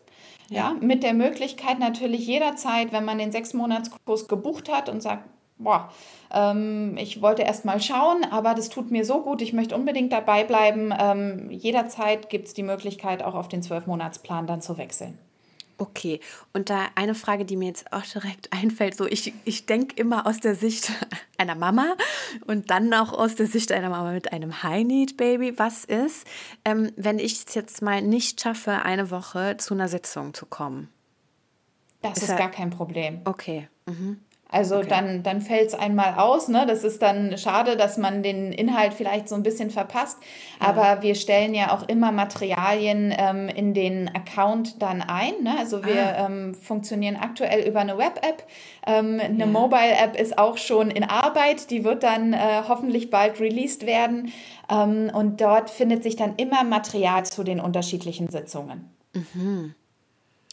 [0.49, 0.71] Ja.
[0.71, 5.25] ja, mit der Möglichkeit natürlich jederzeit, wenn man den sechs Monatskurs gebucht hat und sagt,
[5.57, 5.91] boah,
[6.31, 10.11] ähm, ich wollte erst mal schauen, aber das tut mir so gut, ich möchte unbedingt
[10.11, 10.93] dabei bleiben.
[10.97, 15.17] Ähm, jederzeit gibt es die Möglichkeit, auch auf den Zwölfmonatsplan dann zu wechseln.
[15.79, 16.19] Okay,
[16.51, 20.27] und da eine Frage, die mir jetzt auch direkt einfällt, so ich, ich denke immer
[20.27, 20.91] aus der Sicht
[21.37, 21.95] einer Mama
[22.45, 25.57] und dann auch aus der Sicht einer Mama mit einem High-Need-Baby.
[25.57, 26.27] Was ist,
[26.65, 30.89] ähm, wenn ich es jetzt mal nicht schaffe, eine Woche zu einer Sitzung zu kommen?
[32.01, 33.21] Das ist, ist gar kein Problem.
[33.25, 33.67] Okay.
[33.85, 34.19] Mhm.
[34.51, 34.87] Also okay.
[34.89, 36.47] dann, dann fällt es einmal aus.
[36.47, 36.65] Ne?
[36.65, 40.17] Das ist dann schade, dass man den Inhalt vielleicht so ein bisschen verpasst.
[40.59, 40.67] Ja.
[40.67, 45.33] Aber wir stellen ja auch immer Materialien ähm, in den Account dann ein.
[45.43, 45.55] Ne?
[45.59, 46.25] Also wir ah.
[46.25, 48.43] ähm, funktionieren aktuell über eine Web-App.
[48.87, 49.45] Ähm, eine ja.
[49.45, 51.69] Mobile-App ist auch schon in Arbeit.
[51.69, 54.33] Die wird dann äh, hoffentlich bald released werden.
[54.67, 58.89] Ähm, und dort findet sich dann immer Material zu den unterschiedlichen Sitzungen.
[59.13, 59.75] Mhm.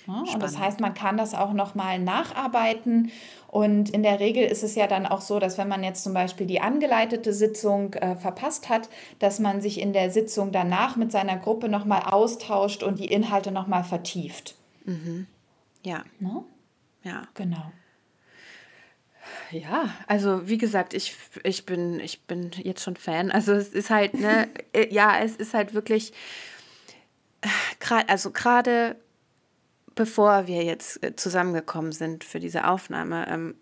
[0.07, 3.11] Ja, und das heißt, man kann das auch nochmal nacharbeiten.
[3.49, 6.15] Und in der Regel ist es ja dann auch so, dass wenn man jetzt zum
[6.15, 8.89] Beispiel die angeleitete Sitzung äh, verpasst hat,
[9.19, 13.51] dass man sich in der Sitzung danach mit seiner Gruppe nochmal austauscht und die Inhalte
[13.51, 14.55] nochmal vertieft.
[14.85, 15.27] Mhm.
[15.83, 16.05] Ja.
[16.21, 16.45] Ne?
[17.03, 17.23] Ja.
[17.35, 17.73] Genau.
[19.51, 23.31] Ja, also wie gesagt, ich, ich, bin, ich bin jetzt schon Fan.
[23.31, 26.13] Also es ist halt, ne, äh, ja, es ist halt wirklich,
[27.41, 28.97] äh, also gerade
[29.97, 33.55] bevor wir jetzt äh, zusammengekommen sind für diese Aufnahme, ähm,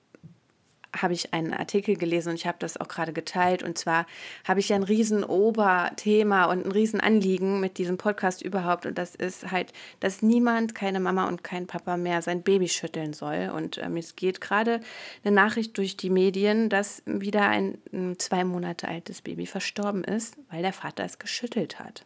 [0.94, 3.62] habe ich einen Artikel gelesen und ich habe das auch gerade geteilt.
[3.62, 4.06] Und zwar
[4.46, 8.86] habe ich ein riesen Oberthema und ein riesen Anliegen mit diesem Podcast überhaupt.
[8.86, 13.12] Und das ist halt, dass niemand, keine Mama und kein Papa mehr sein Baby schütteln
[13.12, 13.50] soll.
[13.54, 14.80] Und ähm, es geht gerade
[15.24, 20.36] eine Nachricht durch die Medien, dass wieder ein, ein zwei Monate altes Baby verstorben ist,
[20.50, 22.04] weil der Vater es geschüttelt hat.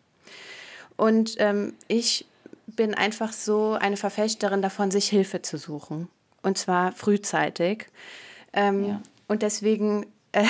[0.97, 2.27] Und ähm, ich
[2.77, 6.09] bin einfach so eine Verfechterin davon, sich Hilfe zu suchen.
[6.43, 7.87] Und zwar frühzeitig.
[8.53, 9.03] Ähm, ja.
[9.27, 10.45] Und deswegen äh,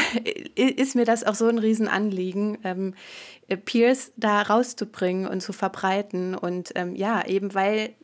[0.56, 2.94] ist mir das auch so ein Riesenanliegen, ähm,
[3.64, 6.34] Peers da rauszubringen und zu verbreiten.
[6.34, 7.94] Und ähm, ja, eben weil,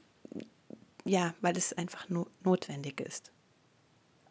[1.04, 3.30] ja, weil es einfach no notwendig ist.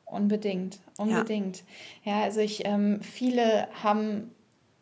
[0.06, 1.64] Unbedingt, unbedingt.
[2.04, 4.32] Ja, ja also ich, ähm, viele haben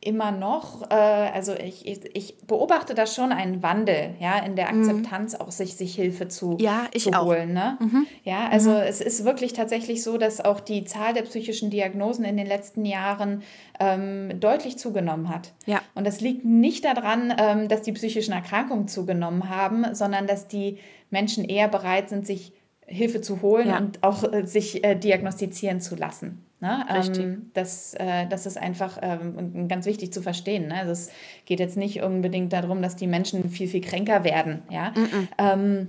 [0.04, 4.72] immer noch, äh, also ich, ich, ich, beobachte da schon einen Wandel, ja, in der
[4.72, 4.82] mhm.
[4.82, 5.42] Akzeptanz mhm.
[5.42, 7.54] auch sich, sich Hilfe zu, ja, ich zu holen.
[7.54, 7.78] Ne?
[7.80, 8.08] Mhm.
[8.24, 8.78] Ja, also mhm.
[8.78, 12.84] es ist wirklich tatsächlich so, dass auch die Zahl der psychischen Diagnosen in den letzten
[12.84, 13.44] Jahren
[13.80, 15.54] ähm, deutlich zugenommen hat.
[15.68, 15.82] Ja.
[15.94, 20.80] Und das liegt nicht daran, ähm, dass die psychischen Erkrankungen zugenommen haben, sondern dass die
[21.12, 22.54] Menschen eher bereit sind, sich
[22.88, 23.78] Hilfe zu holen ja.
[23.78, 26.44] und auch äh, sich äh, diagnostizieren zu lassen.
[26.62, 26.86] Ne?
[26.89, 30.67] Ähm, das, äh, das ist einfach ähm, ganz wichtig zu verstehen.
[30.67, 30.76] Ne?
[30.76, 31.10] Also es
[31.45, 34.62] geht jetzt nicht unbedingt darum, dass die Menschen viel, viel kränker werden.
[34.69, 34.91] Ja?
[34.91, 35.28] Mm -mm.
[35.39, 35.88] Ähm,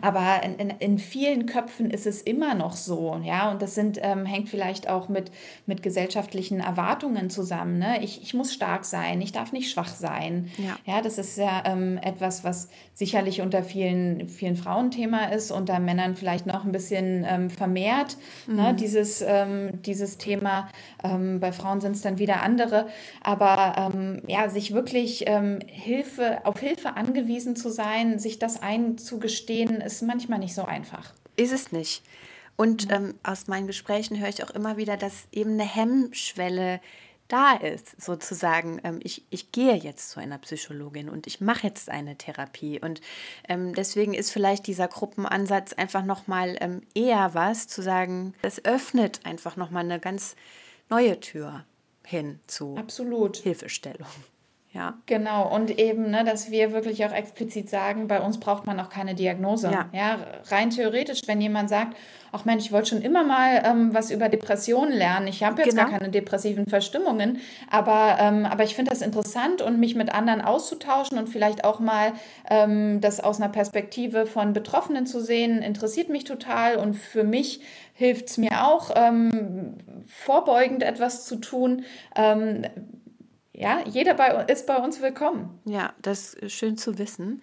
[0.00, 3.98] aber in, in, in, vielen Köpfen ist es immer noch so, ja, und das sind,
[4.02, 5.30] ähm, hängt vielleicht auch mit,
[5.66, 7.78] mit gesellschaftlichen Erwartungen zusammen.
[7.78, 8.02] Ne?
[8.02, 10.50] Ich, ich muss stark sein, ich darf nicht schwach sein.
[10.58, 15.50] Ja, ja das ist ja ähm, etwas, was sicherlich unter vielen, vielen Frauen Thema ist,
[15.50, 18.54] unter Männern vielleicht noch ein bisschen ähm, vermehrt, ne?
[18.54, 18.62] mhm.
[18.62, 18.74] ne?
[18.74, 20.68] dieses, ähm, dieses Thema.
[21.02, 22.86] Ähm, bei Frauen sind es dann wieder andere.
[23.22, 25.24] Aber ähm, ja, sich wirklich
[25.66, 31.12] Hilfe, auf Hilfe angewiesen zu sein, sich das einzugestehen, ist manchmal nicht so einfach.
[31.36, 32.02] Ist es nicht.
[32.56, 36.80] Und ähm, aus meinen Gesprächen höre ich auch immer wieder, dass eben eine Hemmschwelle
[37.28, 41.88] da ist, sozusagen, ähm, ich, ich gehe jetzt zu einer Psychologin und ich mache jetzt
[41.88, 42.78] eine Therapie.
[42.78, 43.00] Und
[43.48, 49.24] ähm, deswegen ist vielleicht dieser Gruppenansatz einfach nochmal ähm, eher was, zu sagen, es öffnet
[49.24, 50.36] einfach nochmal eine ganz
[50.90, 51.64] neue Tür
[52.04, 53.38] hin zu Absolut.
[53.38, 54.08] Hilfestellung.
[54.72, 54.94] Ja.
[55.04, 58.88] Genau, und eben, ne, dass wir wirklich auch explizit sagen, bei uns braucht man auch
[58.88, 59.70] keine Diagnose.
[59.70, 59.88] Ja.
[59.92, 60.16] ja
[60.50, 61.94] rein theoretisch, wenn jemand sagt,
[62.32, 65.76] ach Mensch, ich wollte schon immer mal ähm, was über Depressionen lernen, ich habe jetzt
[65.76, 65.82] genau.
[65.82, 67.38] gar keine depressiven Verstimmungen,
[67.70, 71.78] aber, ähm, aber ich finde das interessant und mich mit anderen auszutauschen und vielleicht auch
[71.78, 72.14] mal
[72.48, 77.60] ähm, das aus einer Perspektive von Betroffenen zu sehen, interessiert mich total und für mich
[77.92, 79.74] hilft es mir auch, ähm,
[80.08, 81.84] vorbeugend etwas zu tun
[82.16, 82.64] ähm,
[83.62, 85.60] ja, jeder bei, ist bei uns willkommen.
[85.64, 87.42] Ja, das ist schön zu wissen.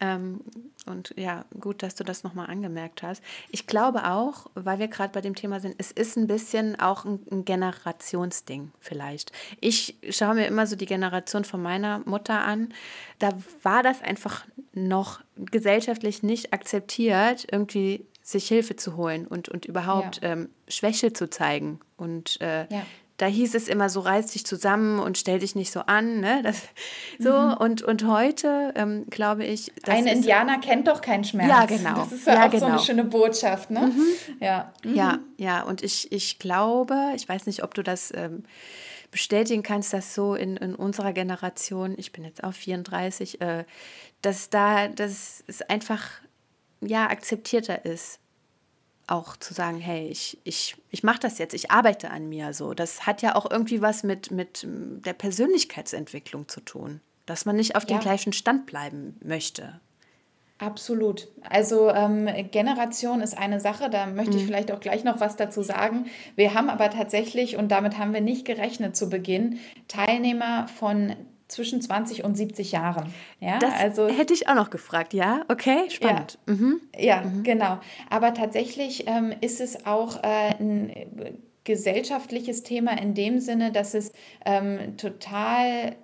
[0.00, 0.40] Ähm,
[0.86, 3.22] und ja, gut, dass du das nochmal angemerkt hast.
[3.50, 7.04] Ich glaube auch, weil wir gerade bei dem Thema sind, es ist ein bisschen auch
[7.04, 9.32] ein, ein, Generationsding vielleicht.
[9.60, 12.72] Ich schaue mir immer so die Generation von meiner Mutter an.
[13.18, 13.30] Da
[13.62, 20.22] war das einfach noch gesellschaftlich nicht akzeptiert, irgendwie sich Hilfe zu holen und, und überhaupt
[20.22, 20.32] ja.
[20.32, 22.82] ähm, Schwäche zu zeigen und äh, ja
[23.16, 26.20] da hieß es immer so, reiß dich zusammen und stell dich nicht so an.
[26.20, 26.42] Ne?
[26.42, 26.62] Das,
[27.18, 27.54] so, mhm.
[27.54, 29.72] und, und heute ähm, glaube ich.
[29.86, 31.48] Ein Indianer kennt doch keinen Schmerz.
[31.48, 31.94] Ja, genau.
[31.94, 32.66] Das ist ja, ja auch genau.
[32.66, 33.70] so eine schöne Botschaft.
[33.70, 33.92] Ne?
[33.92, 34.06] Mhm.
[34.40, 34.72] Ja.
[34.84, 34.94] Mhm.
[34.94, 35.62] ja, ja.
[35.62, 38.44] Und ich, ich glaube, ich weiß nicht, ob du das ähm,
[39.10, 43.64] bestätigen kannst, dass so in, in unserer Generation, ich bin jetzt auch 34, äh,
[44.20, 46.02] dass da, dass es einfach
[46.82, 48.20] ja akzeptierter ist
[49.06, 52.74] auch zu sagen, hey, ich, ich, ich mache das jetzt, ich arbeite an mir so.
[52.74, 57.76] Das hat ja auch irgendwie was mit, mit der Persönlichkeitsentwicklung zu tun, dass man nicht
[57.76, 57.96] auf ja.
[57.96, 59.80] dem gleichen Stand bleiben möchte.
[60.58, 61.28] Absolut.
[61.48, 64.46] Also ähm, Generation ist eine Sache, da möchte ich mhm.
[64.46, 66.06] vielleicht auch gleich noch was dazu sagen.
[66.34, 71.14] Wir haben aber tatsächlich, und damit haben wir nicht gerechnet zu Beginn, Teilnehmer von
[71.48, 73.12] zwischen 20 und 70 Jahren.
[73.40, 76.38] Ja, das also, hätte ich auch noch gefragt, ja, okay, spannend.
[76.46, 76.80] Ja, mhm.
[76.98, 77.42] ja mhm.
[77.44, 77.78] genau.
[78.10, 80.92] Aber tatsächlich ähm, ist es auch äh, ein
[81.64, 84.12] gesellschaftliches Thema in dem Sinne, dass es
[84.44, 85.96] ähm, total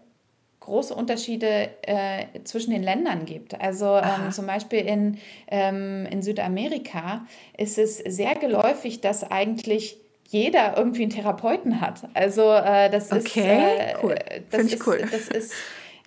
[0.60, 3.60] große Unterschiede äh, zwischen den Ländern gibt.
[3.60, 7.26] Also ähm, zum Beispiel in, ähm, in Südamerika
[7.56, 10.01] ist es sehr geläufig, dass eigentlich
[10.32, 12.08] jeder irgendwie einen Therapeuten hat.
[12.14, 14.14] Also äh, das okay, ist äh, cool.
[14.50, 15.08] Das Finde ich cool.
[15.10, 15.52] Das ist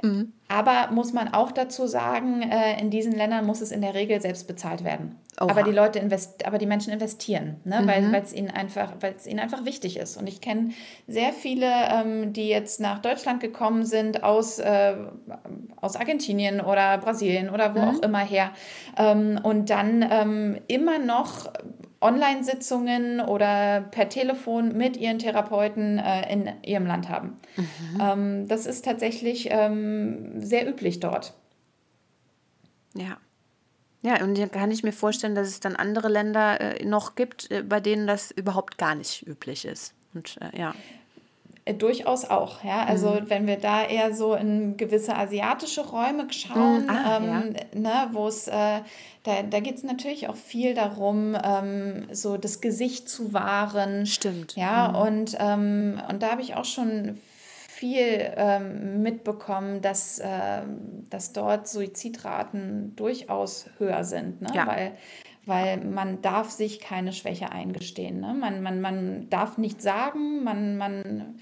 [0.06, 0.34] Mhm.
[0.48, 4.22] Aber muss man auch dazu sagen, äh, in diesen Ländern muss es in der Regel
[4.22, 5.16] selbst bezahlt werden.
[5.40, 5.50] Oha.
[5.50, 7.82] Aber die Leute invest aber die Menschen investieren, ne?
[7.82, 7.88] mhm.
[7.88, 10.18] weil es ihnen einfach, weil es ihnen einfach wichtig ist.
[10.18, 10.70] Und ich kenne
[11.08, 14.96] sehr viele, ähm, die jetzt nach Deutschland gekommen sind aus, äh,
[15.82, 17.90] aus Argentinien oder Brasilien oder wo mhm.
[17.90, 18.52] auch immer her
[18.98, 21.52] ähm, und dann ähm, immer noch
[22.02, 27.38] Online-Sitzungen oder per Telefon mit ihren Therapeuten äh, in ihrem Land haben.
[27.56, 28.02] Mhm.
[28.02, 31.34] Ähm, das ist tatsächlich ähm, sehr üblich dort.
[32.94, 33.18] Ja.
[34.02, 37.50] Ja, und dann kann ich mir vorstellen, dass es dann andere Länder äh, noch gibt,
[37.50, 39.96] äh, bei denen das überhaupt gar nicht üblich ist.
[40.14, 40.76] Und äh, ja.
[41.65, 42.86] Äh, durchaus auch, ja.
[42.86, 43.30] Also mhm.
[43.30, 46.89] wenn wir da eher so in gewisse asiatische Räume schauen, mhm.
[46.89, 47.80] ah, ähm, ja.
[47.80, 48.82] ne, wo es, äh,
[49.23, 54.06] da, da geht es natürlich auch viel darum, ähm, so das Gesicht zu wahren.
[54.06, 54.56] Stimmt.
[54.56, 54.95] Ja, mhm.
[54.95, 57.17] und, ähm, und da habe ich auch schon
[57.67, 60.62] viel ähm, mitbekommen, dass, äh,
[61.10, 64.49] dass dort Suizidraten durchaus höher sind, ne?
[64.54, 64.67] Ja.
[64.67, 64.91] weil
[65.46, 68.20] weil man darf sich keine Schwäche eingestehen.
[68.20, 68.34] Ne?
[68.34, 71.40] Man, man, man darf nicht sagen, man, man,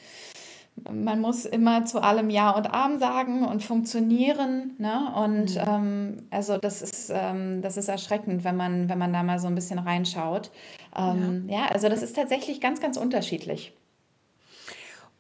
[0.92, 4.76] man muss immer zu allem Ja und Arm sagen und funktionieren.
[4.78, 5.14] Ne?
[5.16, 5.62] Und mhm.
[5.66, 9.48] ähm, also das ist, ähm, das ist erschreckend, wenn man, wenn man da mal so
[9.48, 10.52] ein bisschen reinschaut.
[10.96, 11.60] Ähm, ja.
[11.60, 13.74] ja, also das ist tatsächlich ganz, ganz unterschiedlich.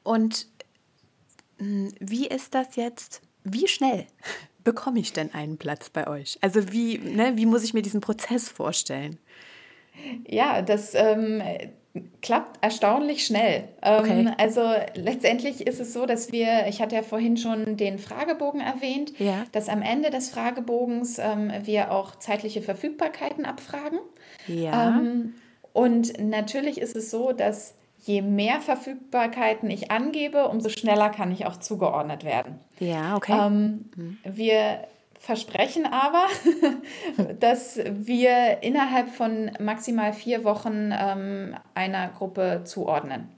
[0.04, 0.48] Und
[1.60, 3.22] hm, wie ist das jetzt?
[3.46, 4.08] Wie schnell
[4.64, 6.38] bekomme ich denn einen Platz bei euch?
[6.42, 9.18] Also wie, ne, wie muss ich mir diesen Prozess vorstellen?
[10.28, 11.42] Ja, das ähm,
[12.22, 13.66] klappt erstaunlich schnell.
[13.82, 14.32] Ähm, okay.
[14.38, 14.62] Also
[14.96, 19.44] letztendlich ist es so, dass wir, ich hatte ja vorhin schon den Fragebogen erwähnt, ja.
[19.52, 24.00] dass am Ende des Fragebogens ähm, wir auch zeitliche Verfügbarkeiten abfragen.
[24.48, 24.90] Ja.
[24.90, 25.36] Ähm,
[25.74, 31.46] und natürlich ist es so, dass je mehr Verfügbarkeiten ich angebe, umso schneller kann ich
[31.46, 32.60] auch zugeordnet werden.
[32.80, 33.38] Ja, okay.
[33.40, 34.18] Ähm, mhm.
[34.24, 34.88] Wir
[35.20, 36.26] versprechen aber,
[37.40, 43.30] dass wir innerhalb von maximal vier Wochen ähm, einer Gruppe zuordnen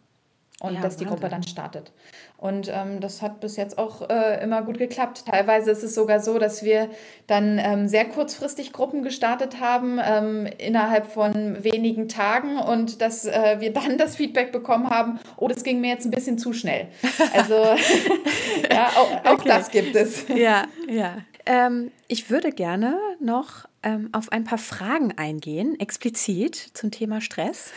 [0.59, 1.91] und ja, dass die Gruppe dann startet.
[2.37, 5.23] Und ähm, das hat bis jetzt auch äh, immer gut geklappt.
[5.25, 6.89] Teilweise ist es sogar so, dass wir
[7.27, 13.57] dann ähm, sehr kurzfristig Gruppen gestartet haben, ähm, innerhalb von wenigen Tagen und dass äh,
[13.59, 16.87] wir dann das Feedback bekommen haben, oh, das ging mir jetzt ein bisschen zu schnell.
[17.33, 17.55] Also
[18.71, 19.47] ja, auch, auch okay.
[19.47, 20.27] das gibt es.
[20.27, 21.17] Ja, ja.
[21.45, 27.71] Ähm, ich würde gerne noch ähm, auf ein paar Fragen eingehen, explizit zum Thema Stress.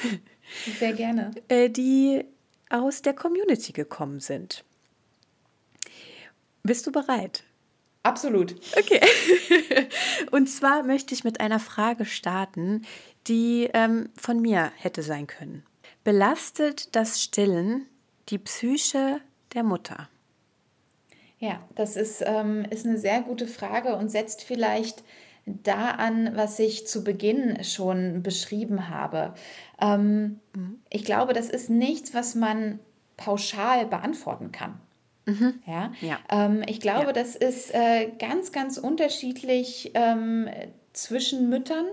[0.78, 1.32] Sehr gerne.
[1.48, 2.24] Äh, die
[2.70, 4.64] aus der Community gekommen sind.
[6.62, 7.44] Bist du bereit?
[8.02, 8.54] Absolut.
[8.76, 9.00] Okay.
[10.30, 12.86] Und zwar möchte ich mit einer Frage starten,
[13.26, 15.64] die ähm, von mir hätte sein können.
[16.04, 17.86] Belastet das Stillen
[18.28, 19.20] die Psyche
[19.54, 20.08] der Mutter?
[21.38, 25.04] Ja, das ist, ähm, ist eine sehr gute Frage und setzt vielleicht
[25.62, 29.34] da an, was ich zu Beginn schon beschrieben habe.
[29.80, 30.80] Ähm, mhm.
[30.90, 32.78] Ich glaube, das ist nichts, was man
[33.16, 34.80] pauschal beantworten kann.
[35.26, 35.60] Mhm.
[35.66, 35.92] Ja?
[36.00, 36.18] ja.
[36.30, 37.12] Ähm, ich glaube, ja.
[37.12, 40.48] das ist äh, ganz, ganz unterschiedlich ähm,
[40.92, 41.86] zwischen Müttern.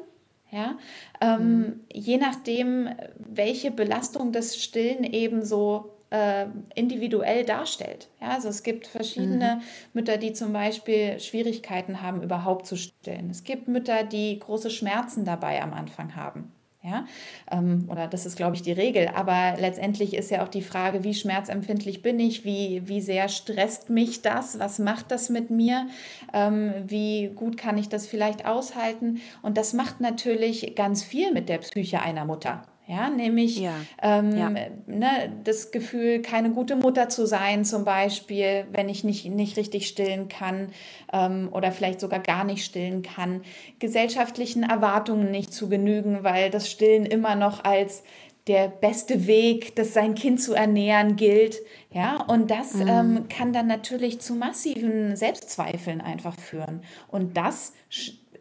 [0.52, 0.78] Ja?
[1.20, 1.80] Ähm, mhm.
[1.92, 8.08] Je nachdem, welche Belastung das Stillen eben so äh, individuell darstellt.
[8.22, 9.62] Ja, also es gibt verschiedene mhm.
[9.94, 13.30] Mütter, die zum Beispiel Schwierigkeiten haben, überhaupt zu stillen.
[13.30, 16.52] Es gibt Mütter, die große Schmerzen dabei am Anfang haben.
[16.84, 17.06] Ja,
[17.52, 19.10] ähm, oder das ist, glaube ich, die Regel.
[19.16, 23.90] Aber letztendlich ist ja auch die Frage, wie schmerzempfindlich bin ich, wie, wie sehr stresst
[23.90, 25.88] mich das, was macht das mit mir,
[26.32, 29.20] ähm, wie gut kann ich das vielleicht aushalten.
[29.42, 32.62] Und das macht natürlich ganz viel mit der Psyche einer Mutter.
[32.88, 33.74] Ja, nämlich ja.
[34.02, 34.50] Ähm, ja.
[34.50, 39.88] Ne, das Gefühl, keine gute Mutter zu sein, zum Beispiel, wenn ich nicht, nicht richtig
[39.88, 40.70] stillen kann
[41.12, 43.42] ähm, oder vielleicht sogar gar nicht stillen kann,
[43.80, 48.04] gesellschaftlichen Erwartungen nicht zu genügen, weil das Stillen immer noch als
[48.48, 51.58] der beste Weg, das sein Kind zu ernähren, gilt.
[51.92, 52.88] Ja, und das mhm.
[52.88, 56.84] ähm, kann dann natürlich zu massiven Selbstzweifeln einfach führen.
[57.08, 57.74] Und das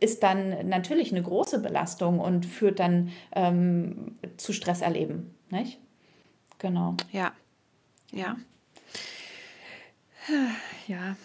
[0.01, 5.35] ist dann natürlich eine große Belastung und führt dann ähm, zu Stresserleben.
[5.51, 5.79] Nicht?
[6.59, 6.97] Genau.
[7.13, 7.33] Ja.
[8.13, 8.37] Ja.
[10.87, 11.17] Ja.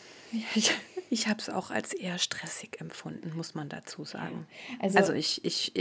[0.54, 0.72] Ich,
[1.10, 4.48] ich habe es auch als eher stressig empfunden, muss man dazu sagen.
[4.80, 5.74] Also, also ich, ich,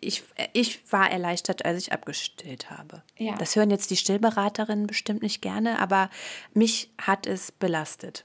[0.00, 0.22] ich,
[0.52, 3.02] ich war erleichtert, als ich abgestillt habe.
[3.16, 3.36] Ja.
[3.36, 6.10] Das hören jetzt die Stillberaterinnen bestimmt nicht gerne, aber
[6.54, 8.24] mich hat es belastet.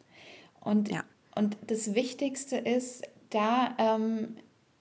[0.59, 1.03] Und, ja.
[1.35, 4.37] und das Wichtigste ist, da ähm,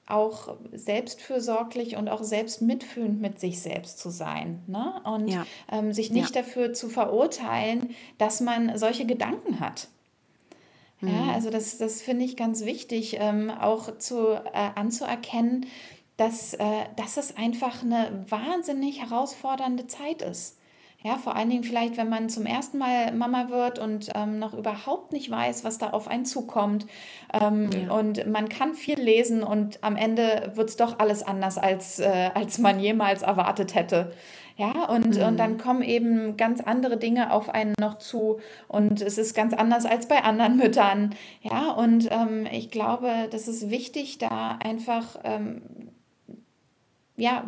[0.06, 4.62] auch selbstfürsorglich und auch selbst mitfühlend mit sich selbst zu sein.
[4.66, 5.00] Ne?
[5.04, 5.46] Und ja.
[5.70, 6.42] ähm, sich nicht ja.
[6.42, 9.88] dafür zu verurteilen, dass man solche Gedanken hat.
[11.00, 11.08] Mhm.
[11.08, 15.66] Ja, also das, das finde ich ganz wichtig, ähm, auch zu, äh, anzuerkennen,
[16.16, 20.58] dass, äh, dass es einfach eine wahnsinnig herausfordernde Zeit ist.
[21.02, 24.52] Ja, vor allen Dingen vielleicht, wenn man zum ersten Mal Mama wird und ähm, noch
[24.52, 26.86] überhaupt nicht weiß, was da auf einen zukommt.
[27.32, 27.92] Ähm, ja.
[27.94, 32.30] Und man kann viel lesen und am Ende wird es doch alles anders, als, äh,
[32.34, 34.12] als man jemals erwartet hätte.
[34.56, 35.22] Ja, und, mhm.
[35.22, 39.54] und dann kommen eben ganz andere Dinge auf einen noch zu und es ist ganz
[39.54, 41.14] anders als bei anderen Müttern.
[41.40, 45.62] Ja, und ähm, ich glaube, das ist wichtig, da einfach ähm,
[47.16, 47.44] ja,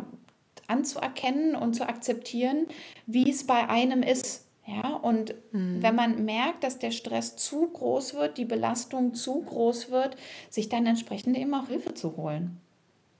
[0.73, 2.67] anzuerkennen und zu akzeptieren,
[3.05, 4.45] wie es bei einem ist.
[4.65, 5.81] Ja, und mhm.
[5.81, 10.15] wenn man merkt, dass der Stress zu groß wird, die Belastung zu groß wird,
[10.49, 12.61] sich dann entsprechend eben auch Hilfe zu holen.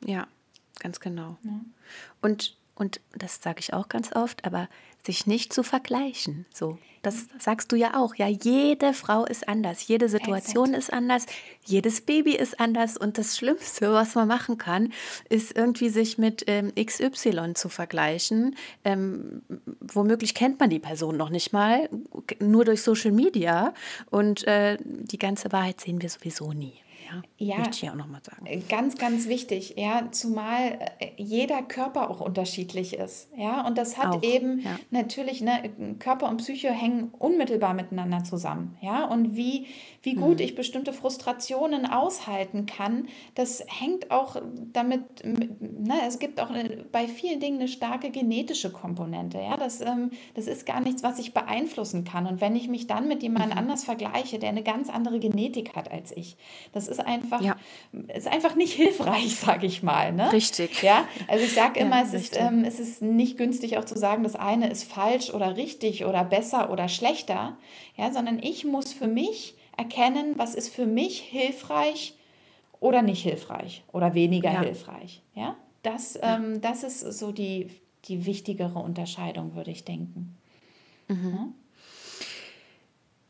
[0.05, 0.27] Ja,
[0.79, 1.37] ganz genau.
[1.43, 1.59] Ja.
[2.21, 4.67] Und und das sage ich auch ganz oft, aber
[5.05, 6.45] sich nicht zu vergleichen.
[6.53, 8.15] So, das sagst du ja auch.
[8.15, 10.83] Ja, jede Frau ist anders, jede Situation Exakt.
[10.83, 11.25] ist anders,
[11.65, 14.91] jedes Baby ist anders und das Schlimmste, was man machen kann,
[15.29, 18.55] ist irgendwie sich mit ähm, XY zu vergleichen.
[18.83, 19.43] Ähm,
[19.81, 21.89] womöglich kennt man die Person noch nicht mal,
[22.39, 23.73] nur durch Social Media
[24.09, 26.82] und äh, die ganze Wahrheit sehen wir sowieso nie.
[27.37, 28.45] Ja, möchte ich auch nochmal sagen.
[28.45, 33.97] Äh, ganz, ganz wichtig, ja, zumal äh, jeder Körper auch unterschiedlich ist, ja, und das
[33.97, 34.79] hat auch, eben ja.
[34.91, 39.67] natürlich, ne, Körper und Psyche hängen unmittelbar miteinander zusammen, ja, und wie,
[40.01, 40.45] wie gut mhm.
[40.45, 44.37] ich bestimmte Frustrationen aushalten kann, das hängt auch
[44.71, 46.49] damit, ne, es gibt auch
[46.91, 51.19] bei vielen Dingen eine starke genetische Komponente, ja, das, ähm, das ist gar nichts, was
[51.19, 53.57] ich beeinflussen kann und wenn ich mich dann mit jemand mhm.
[53.57, 56.37] anders vergleiche, der eine ganz andere Genetik hat als ich,
[56.71, 57.55] das ist einfach, ja.
[58.13, 60.11] ist einfach nicht hilfreich, sage ich mal.
[60.11, 60.31] Ne?
[60.31, 60.81] Richtig.
[60.81, 63.97] Ja, also ich sage immer, ja, es, ist, ähm, es ist nicht günstig auch zu
[63.97, 67.57] sagen, das eine ist falsch oder richtig oder besser oder schlechter,
[67.95, 72.15] ja, sondern ich muss für mich erkennen, was ist für mich hilfreich
[72.79, 74.61] oder nicht hilfreich oder weniger ja.
[74.61, 75.21] hilfreich.
[75.35, 77.69] Ja, das, ähm, das ist so die,
[78.05, 80.37] die wichtigere Unterscheidung, würde ich denken.
[81.07, 81.53] Mhm.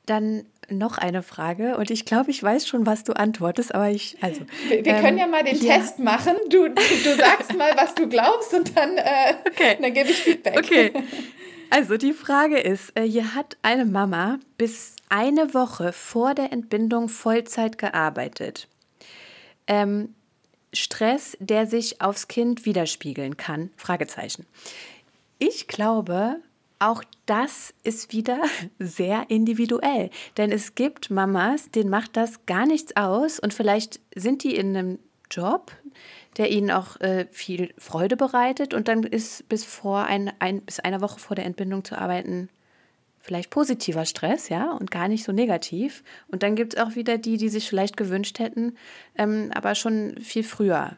[0.06, 4.18] Dann noch eine Frage und ich glaube, ich weiß schon, was du antwortest, aber ich,
[4.22, 4.42] also.
[4.68, 5.78] Wir, wir ähm, können ja mal den ja.
[5.78, 6.34] Test machen.
[6.50, 9.78] Du, du sagst mal, was du glaubst und dann, äh, okay.
[9.82, 10.58] dann gebe ich Feedback.
[10.58, 10.94] Okay.
[11.76, 17.10] Also die Frage ist, äh, hier hat eine Mama bis eine Woche vor der Entbindung
[17.10, 18.68] Vollzeit gearbeitet.
[19.66, 20.14] Ähm,
[20.72, 23.72] Stress, der sich aufs Kind widerspiegeln kann?
[23.76, 24.46] Fragezeichen.
[25.40, 26.38] Ich glaube,
[26.90, 28.42] auch das ist wieder
[28.80, 30.10] sehr individuell.
[30.38, 34.76] Denn es gibt Mamas, denen macht das gar nichts aus und vielleicht sind die in
[34.76, 35.00] einem
[35.32, 35.72] Job,
[36.38, 40.80] der ihnen auch äh, viel Freude bereitet und dann ist bis vor ein, ein, bis
[40.80, 42.50] einer Woche vor der Entbindung zu arbeiten
[43.24, 46.04] vielleicht positiver Stress, ja, und gar nicht so negativ.
[46.28, 48.76] Und dann gibt es auch wieder die, die sich vielleicht gewünscht hätten,
[49.18, 50.98] ähm, aber schon viel früher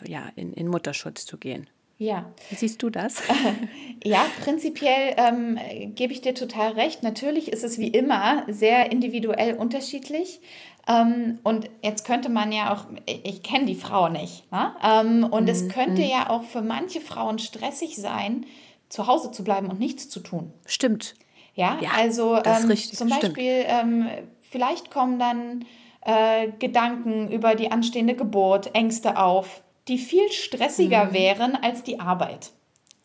[0.00, 1.68] äh, ja, in, in Mutterschutz zu gehen.
[1.98, 2.26] Ja.
[2.48, 3.20] Wie siehst du das?
[4.04, 5.58] ja, prinzipiell ähm,
[5.96, 7.02] gebe ich dir total recht.
[7.02, 10.40] Natürlich ist es wie immer sehr individuell unterschiedlich.
[10.86, 14.50] Ähm, und jetzt könnte man ja auch, ich, ich kenne die Frau nicht.
[14.52, 14.74] Ne?
[14.82, 15.48] Ähm, und mhm.
[15.48, 16.08] es könnte mhm.
[16.08, 18.46] ja auch für manche Frauen stressig sein,
[18.88, 20.52] zu Hause zu bleiben und nichts zu tun.
[20.66, 21.14] Stimmt.
[21.54, 24.06] Ja, ja also ähm, richtig, zum Beispiel, ähm,
[24.40, 25.64] vielleicht kommen dann
[26.02, 31.12] äh, Gedanken über die anstehende Geburt, Ängste auf die viel stressiger mhm.
[31.12, 32.50] wären als die Arbeit.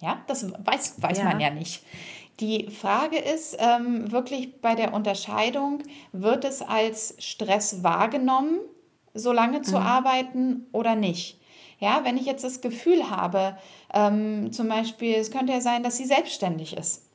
[0.02, 1.24] Ja, das weiß, weiß ja.
[1.24, 1.84] man ja nicht.
[2.40, 8.60] Die Frage ist ähm, wirklich bei der Unterscheidung, wird es als Stress wahrgenommen,
[9.14, 9.86] so lange zu mhm.
[9.86, 11.40] arbeiten oder nicht?
[11.80, 13.58] Ja, wenn ich jetzt das Gefühl habe,
[13.94, 17.10] ähm, zum Beispiel, es könnte ja sein, dass sie selbstständig ist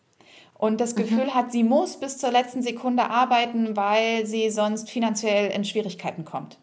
[0.55, 0.99] und das mhm.
[1.01, 1.35] Gefühl mhm.
[1.35, 6.59] hat, sie muss bis zur letzten Sekunde arbeiten, weil sie sonst finanziell in Schwierigkeiten kommt.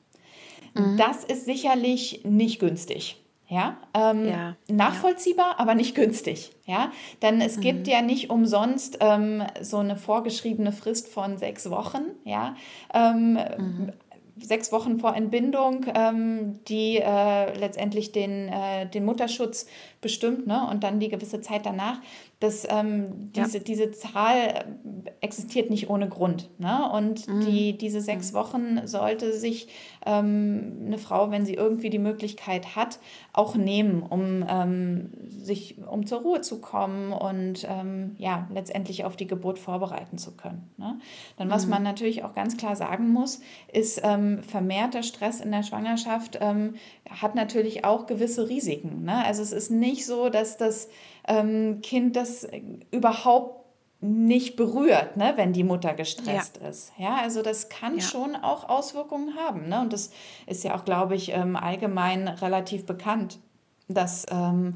[0.76, 0.98] Mhm.
[0.98, 3.22] Das ist sicherlich nicht günstig.
[3.48, 5.60] Ja, ähm, ja, nachvollziehbar, ja.
[5.60, 6.52] aber nicht günstig.
[6.66, 7.62] Ja, denn es mhm.
[7.62, 12.06] gibt ja nicht umsonst ähm, so eine vorgeschriebene Frist von sechs Wochen.
[12.24, 12.56] Ja,
[12.92, 13.92] ähm, mhm.
[14.38, 19.68] sechs Wochen vor Entbindung, ähm, die äh, letztendlich den, äh, den Mutterschutz
[20.02, 20.68] bestimmt ne?
[20.72, 22.00] und dann die gewisse Zeit danach
[22.40, 23.64] dass ähm, diese, ja.
[23.64, 24.66] diese Zahl
[25.22, 26.50] existiert nicht ohne Grund.
[26.60, 26.90] Ne?
[26.92, 27.46] Und mhm.
[27.46, 28.36] die, diese sechs mhm.
[28.36, 29.70] Wochen sollte sich
[30.06, 33.00] ähm, eine Frau, wenn sie irgendwie die Möglichkeit hat,
[33.32, 39.16] auch nehmen, um ähm, sich um zur Ruhe zu kommen und ähm, ja, letztendlich auf
[39.16, 40.70] die Geburt vorbereiten zu können.
[40.78, 41.00] Ne?
[41.38, 41.72] Dann, was mhm.
[41.72, 43.40] man natürlich auch ganz klar sagen muss,
[43.72, 46.76] ist, ähm, vermehrter Stress in der Schwangerschaft ähm,
[47.10, 49.06] hat natürlich auch gewisse Risiken.
[49.06, 49.24] Ne?
[49.26, 50.90] Also es ist nicht so, dass das
[51.28, 52.48] ähm, Kind das
[52.92, 53.66] überhaupt
[54.02, 56.70] nicht berührt, ne, wenn die Mutter gestresst ja.
[56.70, 56.92] ist.
[56.98, 58.02] Ja, also das kann ja.
[58.02, 59.68] schon auch Auswirkungen haben.
[59.70, 59.82] Ne?
[59.82, 60.12] Und das
[60.48, 63.40] ist ja auch, glaube ich, ähm, allgemein relativ bekannt,
[63.88, 64.76] dass, ähm,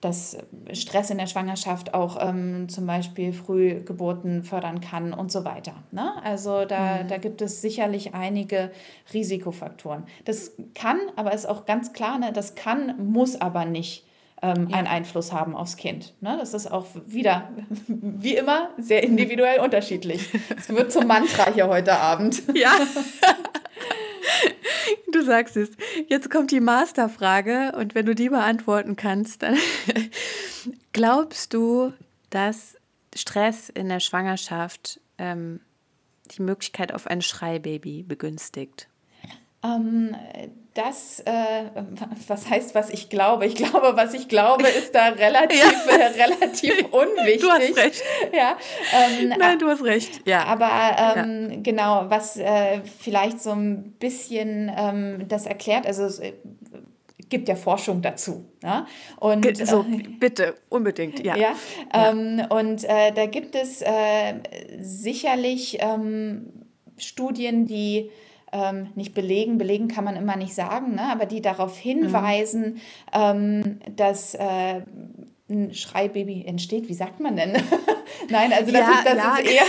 [0.00, 0.36] dass
[0.72, 5.74] Stress in der Schwangerschaft auch ähm, zum Beispiel Frühgeburten fördern kann und so weiter.
[5.90, 6.22] Ne?
[6.22, 7.08] Also da, mhm.
[7.08, 8.72] da gibt es sicherlich einige
[9.14, 10.04] Risikofaktoren.
[10.26, 14.05] Das kann, aber ist auch ganz klar, ne, das kann, muss aber nicht
[14.42, 14.76] ähm, ja.
[14.76, 16.14] einen Einfluss haben aufs Kind.
[16.20, 16.36] Ne?
[16.38, 17.48] Das ist auch wieder,
[17.86, 20.28] wie immer, sehr individuell unterschiedlich.
[20.56, 22.42] Es wird zum Mantra hier heute Abend.
[22.54, 22.72] Ja.
[25.12, 25.70] Du sagst es.
[26.08, 29.56] Jetzt kommt die Masterfrage und wenn du die beantworten kannst, dann
[30.92, 31.92] glaubst du,
[32.30, 32.76] dass
[33.14, 35.60] Stress in der Schwangerschaft ähm,
[36.32, 38.88] die Möglichkeit auf ein Schreibaby begünstigt?
[39.62, 40.16] Ähm,
[40.76, 41.64] das, äh,
[42.28, 43.46] was heißt, was ich glaube?
[43.46, 45.96] Ich glaube, was ich glaube, ist da relativ, ja.
[45.96, 47.40] äh, relativ unwichtig.
[47.46, 48.02] Du hast recht.
[48.32, 48.56] Ja,
[48.92, 50.20] ähm, Nein, du hast recht.
[50.26, 50.44] Ja.
[50.44, 51.56] Aber ähm, ja.
[51.62, 56.32] genau, was äh, vielleicht so ein bisschen ähm, das erklärt, also es äh,
[57.28, 58.44] gibt ja Forschung dazu.
[58.62, 58.86] Ja?
[59.18, 61.36] Und, so, äh, bitte, unbedingt, ja.
[61.36, 61.54] ja,
[61.92, 63.82] ähm, und äh, da gibt es
[64.80, 66.52] sicherlich ähm,
[66.98, 68.10] Studien, die
[68.52, 71.10] ähm, nicht belegen, belegen kann man immer nicht sagen, ne?
[71.10, 72.80] aber die darauf hinweisen, mhm.
[73.12, 74.82] ähm, dass äh,
[75.48, 76.88] ein Schreibaby entsteht.
[76.88, 77.52] Wie sagt man denn?
[78.30, 79.36] Nein, also das, ja, ist, das ja.
[79.36, 79.62] ist eher.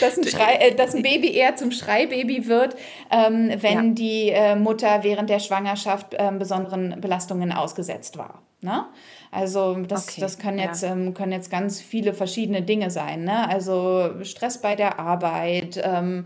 [0.00, 2.76] dass, ein Schrei, äh, dass ein Baby eher zum Schreibaby wird,
[3.10, 3.92] ähm, wenn ja.
[3.94, 8.42] die äh, Mutter während der Schwangerschaft äh, besonderen Belastungen ausgesetzt war.
[8.60, 8.86] Ne?
[9.30, 10.92] Also das, okay, das können, jetzt, ja.
[10.92, 13.24] ähm, können jetzt ganz viele verschiedene Dinge sein.
[13.24, 13.48] Ne?
[13.48, 16.24] Also Stress bei der Arbeit, ähm,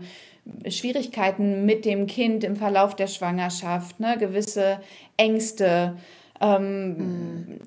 [0.69, 4.79] Schwierigkeiten mit dem Kind im Verlauf der Schwangerschaft, ne, gewisse
[5.17, 5.95] Ängste.
[6.41, 7.59] Ähm, mhm.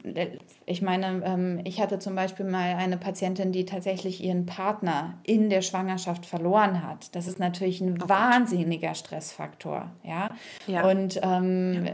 [0.67, 5.49] Ich meine, ähm, ich hatte zum Beispiel mal eine Patientin, die tatsächlich ihren Partner in
[5.49, 7.15] der Schwangerschaft verloren hat.
[7.15, 9.91] Das ist natürlich ein oh wahnsinniger Stressfaktor.
[10.03, 10.31] Ja?
[10.67, 10.89] ja.
[10.89, 11.93] Und ähm, ja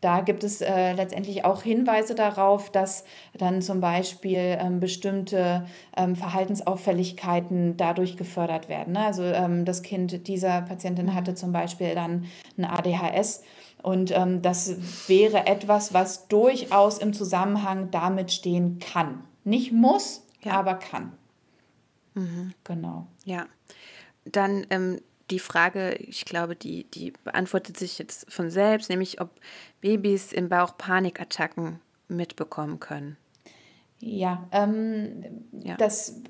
[0.00, 3.04] da gibt es äh, letztendlich auch Hinweise darauf, dass
[3.36, 8.94] dann zum Beispiel ähm, bestimmte ähm, Verhaltensauffälligkeiten dadurch gefördert werden.
[8.94, 9.04] Ne?
[9.04, 11.14] Also ähm, das Kind dieser Patientin mhm.
[11.14, 12.24] hatte zum Beispiel dann
[12.56, 13.42] ein ADHS.
[13.82, 19.24] Und ähm, das wäre etwas, was durchaus im Zusammenhang damit stehen kann.
[19.44, 20.52] Nicht muss, ja.
[20.52, 21.12] aber kann.
[22.14, 22.52] Mhm.
[22.64, 23.06] Genau.
[23.24, 23.46] Ja.
[24.24, 29.30] Dann ähm, die Frage, ich glaube, die, die beantwortet sich jetzt von selbst, nämlich ob
[29.80, 33.16] Babys im Bauch Panikattacken mitbekommen können.
[34.00, 35.76] Ja, ähm, ja.
[35.76, 36.20] das,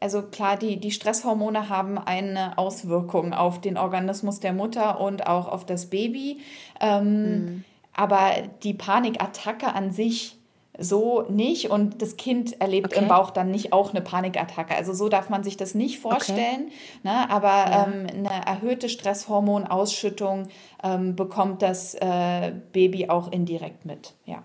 [0.00, 5.48] also klar, die, die Stresshormone haben eine Auswirkung auf den Organismus der Mutter und auch
[5.48, 6.40] auf das Baby.
[6.80, 7.64] Ähm, mhm.
[7.92, 8.30] Aber
[8.62, 10.35] die Panikattacke an sich
[10.78, 13.00] so nicht und das Kind erlebt okay.
[13.00, 14.74] im Bauch dann nicht auch eine Panikattacke.
[14.74, 16.66] Also so darf man sich das nicht vorstellen.
[16.66, 16.72] Okay.
[17.02, 17.30] Ne?
[17.30, 17.86] Aber ja.
[17.86, 20.48] ähm, eine erhöhte Stresshormonausschüttung
[20.82, 24.14] ähm, bekommt das äh, Baby auch indirekt mit.
[24.24, 24.42] Ja.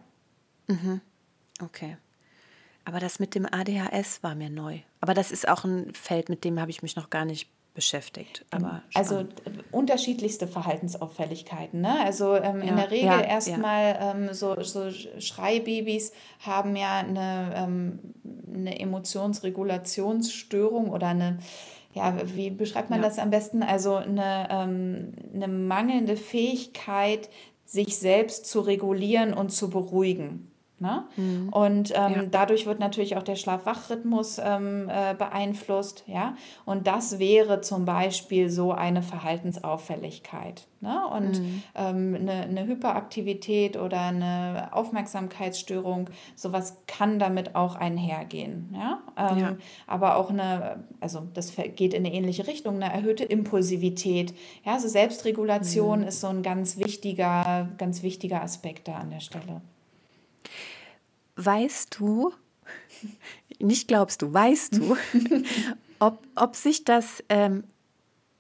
[0.68, 1.02] Mhm.
[1.62, 1.98] Okay.
[2.86, 4.80] Aber das mit dem ADHS war mir neu.
[5.02, 8.45] Aber das ist auch ein Feld, mit dem habe ich mich noch gar nicht beschäftigt.
[8.51, 9.26] Aber also
[9.72, 11.82] unterschiedlichste Verhaltensauffälligkeiten.
[11.82, 11.99] Ne?
[12.03, 14.11] Also ähm, ja, in der Regel ja, erstmal ja.
[14.11, 17.99] ähm, so, so Schreibabys haben ja eine, ähm,
[18.53, 21.39] eine Emotionsregulationsstörung oder eine,
[21.93, 23.63] ja, wie beschreibt man das am besten?
[23.63, 27.30] Also eine, ähm, eine mangelnde Fähigkeit,
[27.65, 30.51] sich selbst zu regulieren und zu beruhigen.
[30.82, 31.04] Ne?
[31.16, 31.50] Mhm.
[31.50, 32.24] Und ähm, ja.
[32.32, 36.04] dadurch wird natürlich auch der Schlaf-Wach-Rhythmus ähm, äh, beeinflusst.
[36.08, 36.36] Ja?
[36.66, 40.68] Und das wäre zum Beispiel so eine Verhaltensauffälligkeit.
[40.80, 41.00] Ne?
[41.16, 41.64] Und mhm.
[41.76, 48.74] ähm, eine, eine, Hyperaktivität oder eine Aufmerksamkeitsstörung, sowas kann damit auch einhergehen.
[48.74, 49.04] Ja?
[49.16, 49.56] Ähm, ja.
[49.86, 54.34] Aber auch eine, also das geht in eine ähnliche Richtung, eine erhöhte Impulsivität.
[54.66, 54.74] Ja?
[54.74, 56.08] Also Selbstregulation mhm.
[56.08, 59.62] ist so ein ganz wichtiger, ganz wichtiger Aspekt da an der Stelle.
[61.44, 62.34] Weißt du,
[63.60, 64.98] nicht glaubst du, weißt du,
[66.00, 67.64] ob, ob sich das ähm,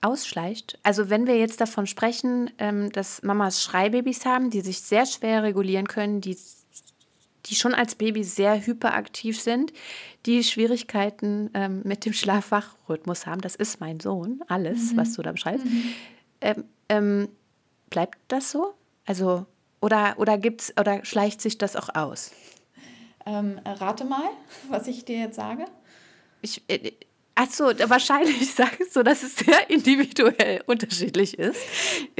[0.01, 0.79] ausschleicht?
[0.83, 5.43] Also wenn wir jetzt davon sprechen, ähm, dass Mamas Schreibabys haben, die sich sehr schwer
[5.43, 6.37] regulieren können, die,
[7.45, 9.73] die schon als Baby sehr hyperaktiv sind,
[10.25, 14.97] die Schwierigkeiten ähm, mit dem Schlafwachrhythmus haben, das ist mein Sohn, alles, mhm.
[14.97, 15.65] was du da beschreibst.
[15.65, 15.93] Mhm.
[16.41, 17.29] Ähm, ähm,
[17.89, 18.73] bleibt das so?
[19.05, 19.45] Also,
[19.79, 22.31] oder, oder gibt's, oder schleicht sich das auch aus?
[23.25, 24.29] Ähm, rate mal,
[24.69, 25.65] was ich dir jetzt sage.
[26.41, 26.91] Ich, äh,
[27.33, 31.59] Ach so, wahrscheinlich sagst du, dass es sehr individuell unterschiedlich ist,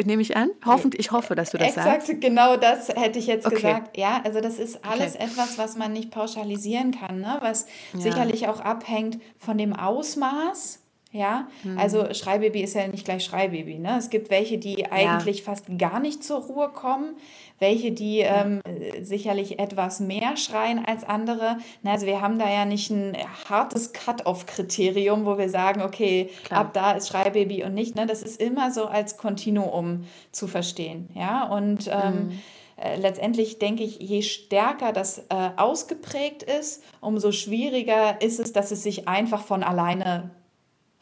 [0.04, 0.52] nehme ich an.
[0.66, 2.22] Hoffentlich, ich hoffe, dass du das Exakt, sagst.
[2.22, 3.56] Genau das hätte ich jetzt okay.
[3.56, 3.98] gesagt.
[3.98, 5.26] Ja, also das ist alles okay.
[5.26, 7.38] etwas, was man nicht pauschalisieren kann, ne?
[7.42, 8.00] was ja.
[8.00, 10.81] sicherlich auch abhängt von dem Ausmaß
[11.14, 11.78] ja, mhm.
[11.78, 13.80] also Schreibaby ist ja nicht gleich Schreibaby.
[13.80, 13.98] Ne?
[13.98, 15.44] Es gibt welche, die eigentlich ja.
[15.44, 17.18] fast gar nicht zur Ruhe kommen,
[17.60, 18.46] welche, die ja.
[18.46, 18.62] ähm,
[19.02, 21.58] sicherlich etwas mehr schreien als andere.
[21.84, 23.18] Na, also wir haben da ja nicht ein
[23.50, 26.62] hartes Cut-off-Kriterium, wo wir sagen, okay, Klar.
[26.62, 27.96] ab da ist Schreibaby und nicht.
[27.96, 28.06] Ne?
[28.06, 31.10] Das ist immer so als Kontinuum zu verstehen.
[31.14, 32.40] Ja, und ähm, mhm
[32.78, 38.72] äh, letztendlich denke ich, je stärker das äh, ausgeprägt ist, umso schwieriger ist es, dass
[38.72, 40.32] es sich einfach von alleine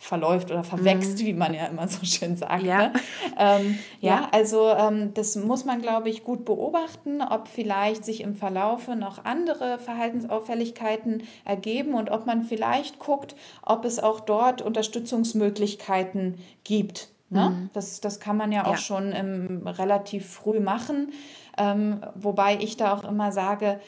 [0.02, 1.26] verläuft oder verwächst, mhm.
[1.26, 2.64] wie man ja immer so schön sagt.
[2.64, 2.94] Ja, ne?
[3.38, 8.22] ähm, ja, ja, also ähm, das muss man, glaube ich, gut beobachten, ob vielleicht sich
[8.22, 14.62] im Verlaufe noch andere Verhaltensauffälligkeiten ergeben und ob man vielleicht guckt, ob es auch dort
[14.62, 17.10] Unterstützungsmöglichkeiten gibt.
[17.30, 17.50] Ne?
[17.50, 17.70] Mhm.
[17.74, 18.78] Das, das kann man ja auch ja.
[18.78, 21.12] schon ähm, relativ früh machen.
[21.58, 23.82] Ähm, wobei ich da auch immer sage,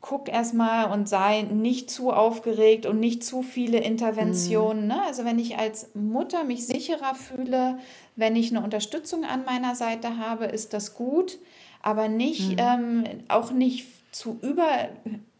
[0.00, 4.82] guck erstmal und sei nicht zu aufgeregt und nicht zu viele Interventionen.
[4.82, 4.88] Mhm.
[4.88, 5.02] Ne?
[5.06, 7.78] Also wenn ich als Mutter mich sicherer fühle,
[8.16, 11.38] wenn ich eine Unterstützung an meiner Seite habe, ist das gut,
[11.82, 12.58] aber nicht mhm.
[12.58, 14.88] ähm, auch nicht zu über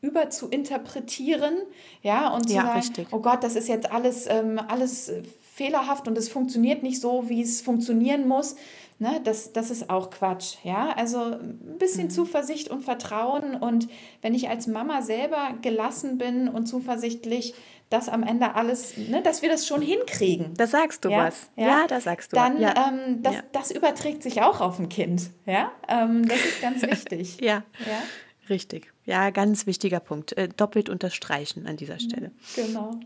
[0.01, 1.57] über zu interpretieren,
[2.03, 3.09] ja, und zu ja, sagen, richtig.
[3.11, 5.13] oh Gott, das ist jetzt alles, ähm, alles
[5.59, 8.57] fehlerhaft und es funktioniert nicht so, wie es funktionieren muss,
[9.01, 10.57] Ne, das, das ist auch Quatsch.
[10.65, 10.93] Ja?
[10.97, 12.11] Also ein bisschen mhm.
[12.11, 13.55] Zuversicht und Vertrauen.
[13.55, 13.89] Und
[14.23, 17.55] wenn ich als Mama selber gelassen bin und zuversichtlich,
[17.91, 20.53] dass am Ende alles, ne, dass wir das schon hinkriegen.
[20.57, 21.27] Da sagst du ja?
[21.27, 21.49] was.
[21.55, 22.75] Ja, ja da sagst du Dann, ja.
[22.89, 23.43] ähm, das, ja.
[23.53, 25.31] das überträgt sich auch auf ein Kind.
[25.47, 25.71] Ja?
[25.87, 27.41] Ähm, das ist ganz wichtig.
[27.41, 27.63] ja.
[27.87, 28.03] ja.
[28.51, 28.93] Richtig.
[29.05, 30.37] Ja, ganz wichtiger Punkt.
[30.37, 32.33] Äh, doppelt unterstreichen an dieser Stelle.
[32.57, 32.99] Genau.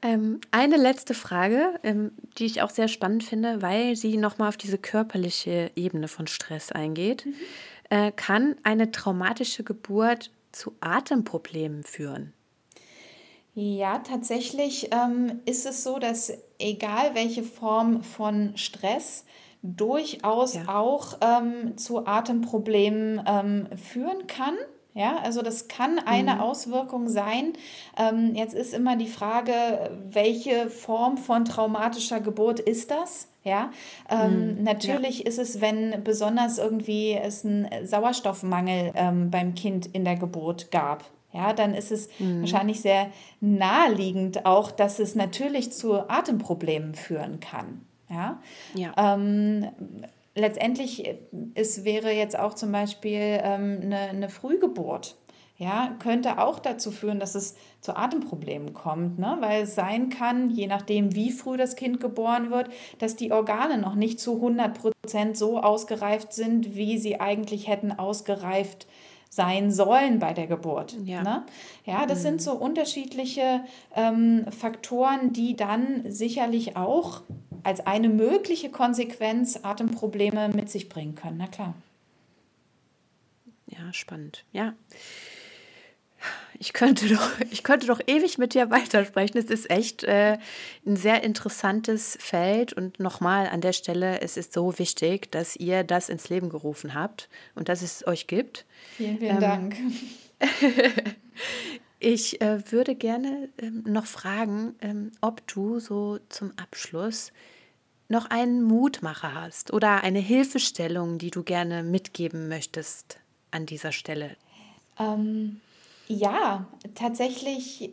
[0.00, 4.56] Ähm, eine letzte Frage, ähm, die ich auch sehr spannend finde, weil sie nochmal auf
[4.56, 7.26] diese körperliche Ebene von Stress eingeht.
[7.26, 7.34] Mhm.
[7.90, 12.32] Äh, kann eine traumatische Geburt zu Atemproblemen führen?
[13.54, 19.24] Ja, tatsächlich ähm, ist es so, dass egal welche Form von Stress
[19.62, 20.68] durchaus ja.
[20.68, 24.54] auch ähm, zu Atemproblemen ähm, führen kann.
[24.98, 26.40] Ja, also das kann eine mhm.
[26.40, 27.52] Auswirkung sein.
[27.96, 29.52] Ähm, jetzt ist immer die Frage,
[30.10, 33.28] welche Form von traumatischer Geburt ist das?
[33.44, 33.70] Ja,
[34.10, 34.64] ähm, mhm.
[34.64, 35.26] natürlich ja.
[35.26, 41.04] ist es, wenn besonders irgendwie es einen Sauerstoffmangel ähm, beim Kind in der Geburt gab.
[41.32, 42.40] Ja, dann ist es mhm.
[42.40, 43.06] wahrscheinlich sehr
[43.40, 47.82] naheliegend auch, dass es natürlich zu Atemproblemen führen kann.
[48.10, 48.42] Ja,
[48.74, 48.92] ja.
[48.96, 49.68] Ähm,
[50.38, 51.18] letztendlich, äh,
[51.54, 55.16] es wäre jetzt auch zum Beispiel ähm, eine, eine Frühgeburt.
[55.56, 59.38] Ja, könnte auch dazu führen, dass es zu Atemproblemen kommt, ne?
[59.40, 62.68] weil es sein kann, je nachdem, wie früh das Kind geboren wird,
[63.00, 67.90] dass die Organe noch nicht zu 100 Prozent so ausgereift sind, wie sie eigentlich hätten
[67.90, 68.86] ausgereift
[69.30, 70.96] sein sollen bei der Geburt.
[71.04, 71.44] Ja, ne?
[71.84, 72.22] ja das mhm.
[72.22, 73.62] sind so unterschiedliche
[73.96, 77.22] ähm, Faktoren, die dann sicherlich auch
[77.64, 81.38] als eine mögliche Konsequenz Atemprobleme mit sich bringen können.
[81.38, 81.74] Na klar.
[83.66, 84.44] Ja, spannend.
[84.52, 84.74] Ja.
[86.58, 89.38] Ich könnte doch, ich könnte doch ewig mit dir weitersprechen.
[89.38, 90.38] Es ist echt äh,
[90.84, 92.72] ein sehr interessantes Feld.
[92.72, 96.94] Und nochmal an der Stelle, es ist so wichtig, dass ihr das ins Leben gerufen
[96.94, 98.64] habt und dass es euch gibt.
[98.96, 99.76] Vielen, vielen ähm, Dank.
[101.98, 107.32] ich äh, würde gerne ähm, noch fragen, ähm, ob du so zum Abschluss
[108.08, 113.18] noch einen Mutmacher hast oder eine Hilfestellung, die du gerne mitgeben möchtest
[113.50, 114.36] an dieser Stelle.
[114.98, 115.60] Ähm,
[116.06, 117.92] ja, tatsächlich,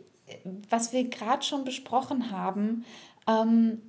[0.70, 2.84] was wir gerade schon besprochen haben,
[3.28, 3.82] ähm,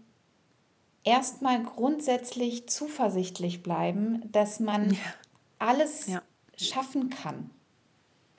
[1.04, 5.00] erstmal grundsätzlich zuversichtlich bleiben, dass man ja.
[5.60, 6.22] alles ja.
[6.58, 7.50] schaffen kann.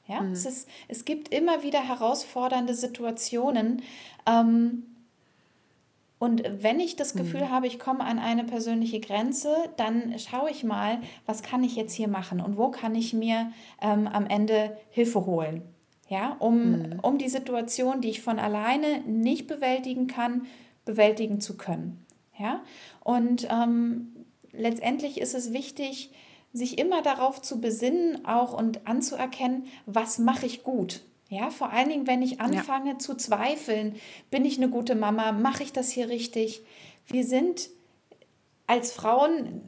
[0.08, 0.32] Ja, mhm.
[0.32, 3.82] es, ist, es gibt immer wieder herausfordernde Situationen.
[4.26, 4.84] Ähm,
[6.18, 7.50] und wenn ich das Gefühl mhm.
[7.50, 11.92] habe, ich komme an eine persönliche Grenze, dann schaue ich mal, was kann ich jetzt
[11.92, 15.62] hier machen und wo kann ich mir ähm, am Ende Hilfe holen
[16.08, 17.00] ja, um, mhm.
[17.02, 20.46] um die Situation, die ich von alleine nicht bewältigen kann,
[20.84, 22.04] bewältigen zu können.
[22.38, 22.62] Ja?
[23.04, 24.14] Und ähm,
[24.52, 26.10] letztendlich ist es wichtig,
[26.52, 31.02] sich immer darauf zu besinnen, auch und anzuerkennen, was mache ich gut.
[31.28, 32.98] Ja, vor allen Dingen, wenn ich anfange ja.
[32.98, 33.96] zu zweifeln,
[34.30, 36.62] bin ich eine gute Mama, mache ich das hier richtig?
[37.06, 37.68] Wir sind
[38.66, 39.62] als Frauen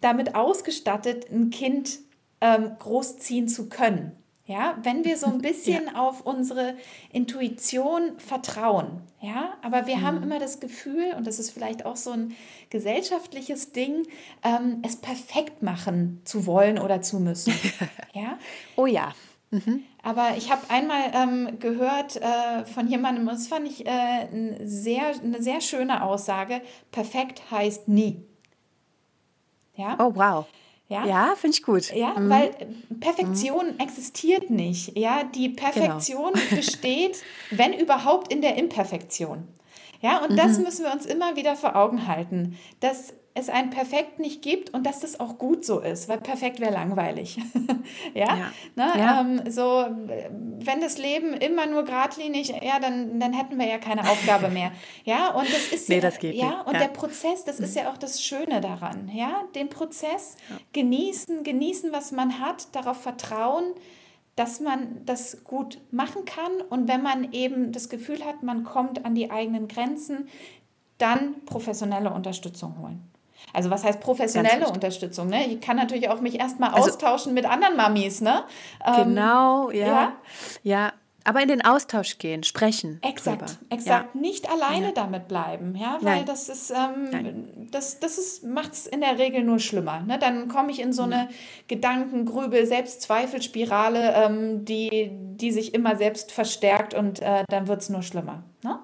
[0.00, 1.98] damit ausgestattet, ein Kind
[2.40, 4.12] ähm, großziehen zu können.
[4.50, 6.00] Ja, wenn wir so ein bisschen ja.
[6.00, 6.74] auf unsere
[7.12, 10.02] Intuition vertrauen, ja, aber wir mhm.
[10.02, 12.34] haben immer das Gefühl, und das ist vielleicht auch so ein
[12.68, 14.08] gesellschaftliches Ding,
[14.42, 17.54] ähm, es perfekt machen zu wollen oder zu müssen.
[18.12, 18.38] ja.
[18.74, 19.14] Oh ja.
[19.52, 19.84] Mhm.
[20.02, 23.90] Aber ich habe einmal ähm, gehört äh, von jemandem, das fand ich äh,
[24.32, 28.24] ein sehr, eine sehr schöne Aussage, perfekt heißt nie.
[29.76, 29.96] Ja?
[30.00, 30.46] Oh, wow.
[30.90, 31.94] Ja, ja finde ich gut.
[31.94, 32.28] Ja, mhm.
[32.28, 32.50] weil
[32.98, 33.78] Perfektion mhm.
[33.78, 34.98] existiert nicht.
[34.98, 36.46] Ja, die Perfektion genau.
[36.56, 39.46] besteht, wenn überhaupt, in der Imperfektion.
[40.02, 40.36] Ja, und mhm.
[40.36, 44.70] das müssen wir uns immer wieder vor Augen halten, dass es ein Perfekt nicht gibt
[44.70, 47.38] und dass das auch gut so ist, weil perfekt wäre langweilig.
[48.14, 48.52] ja, ja.
[48.74, 48.92] Ne?
[48.98, 49.20] ja.
[49.20, 49.86] Ähm, so,
[50.64, 54.72] wenn das Leben immer nur geradlinig, ja, dann, dann hätten wir ja keine Aufgabe mehr.
[55.04, 56.66] Ja, und das ist nee, das geht ja, nicht.
[56.66, 56.80] und ja.
[56.80, 59.08] der Prozess, das ist ja auch das Schöne daran.
[59.14, 60.36] Ja, den Prozess
[60.72, 63.64] genießen, genießen, was man hat, darauf vertrauen,
[64.34, 69.04] dass man das gut machen kann und wenn man eben das Gefühl hat, man kommt
[69.04, 70.28] an die eigenen Grenzen,
[70.98, 73.10] dann professionelle Unterstützung holen.
[73.52, 75.28] Also was heißt professionelle Unterstützung?
[75.28, 75.46] Ne?
[75.46, 78.20] Ich kann natürlich auch mich erstmal also, austauschen mit anderen Mamis.
[78.20, 78.44] Ne?
[78.84, 79.86] Ähm, genau, ja.
[79.86, 80.12] ja.
[80.62, 80.92] Ja,
[81.24, 82.98] aber in den Austausch gehen, sprechen.
[83.02, 83.52] Exakt, drüber.
[83.70, 84.14] exakt.
[84.14, 84.20] Ja.
[84.20, 84.92] Nicht alleine ja.
[84.92, 86.26] damit bleiben, ja, weil Nein.
[86.26, 90.00] das ist, ähm, das, das ist, macht es in der Regel nur schlimmer.
[90.00, 90.18] Ne?
[90.18, 91.28] Dann komme ich in so eine
[91.68, 97.90] Gedanken, Grübel, Selbstzweifelspirale, ähm, die, die sich immer selbst verstärkt und äh, dann wird es
[97.90, 98.42] nur schlimmer.
[98.62, 98.78] Ne?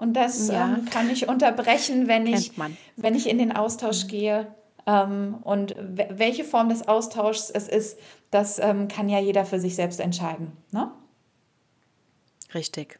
[0.00, 0.76] Und das ja.
[0.78, 2.52] ähm, kann ich unterbrechen, wenn ich,
[2.96, 4.46] wenn ich in den Austausch gehe.
[4.86, 7.98] Ähm, und welche Form des Austauschs es ist,
[8.30, 10.52] das ähm, kann ja jeder für sich selbst entscheiden.
[10.72, 10.90] Ne?
[12.54, 12.98] Richtig.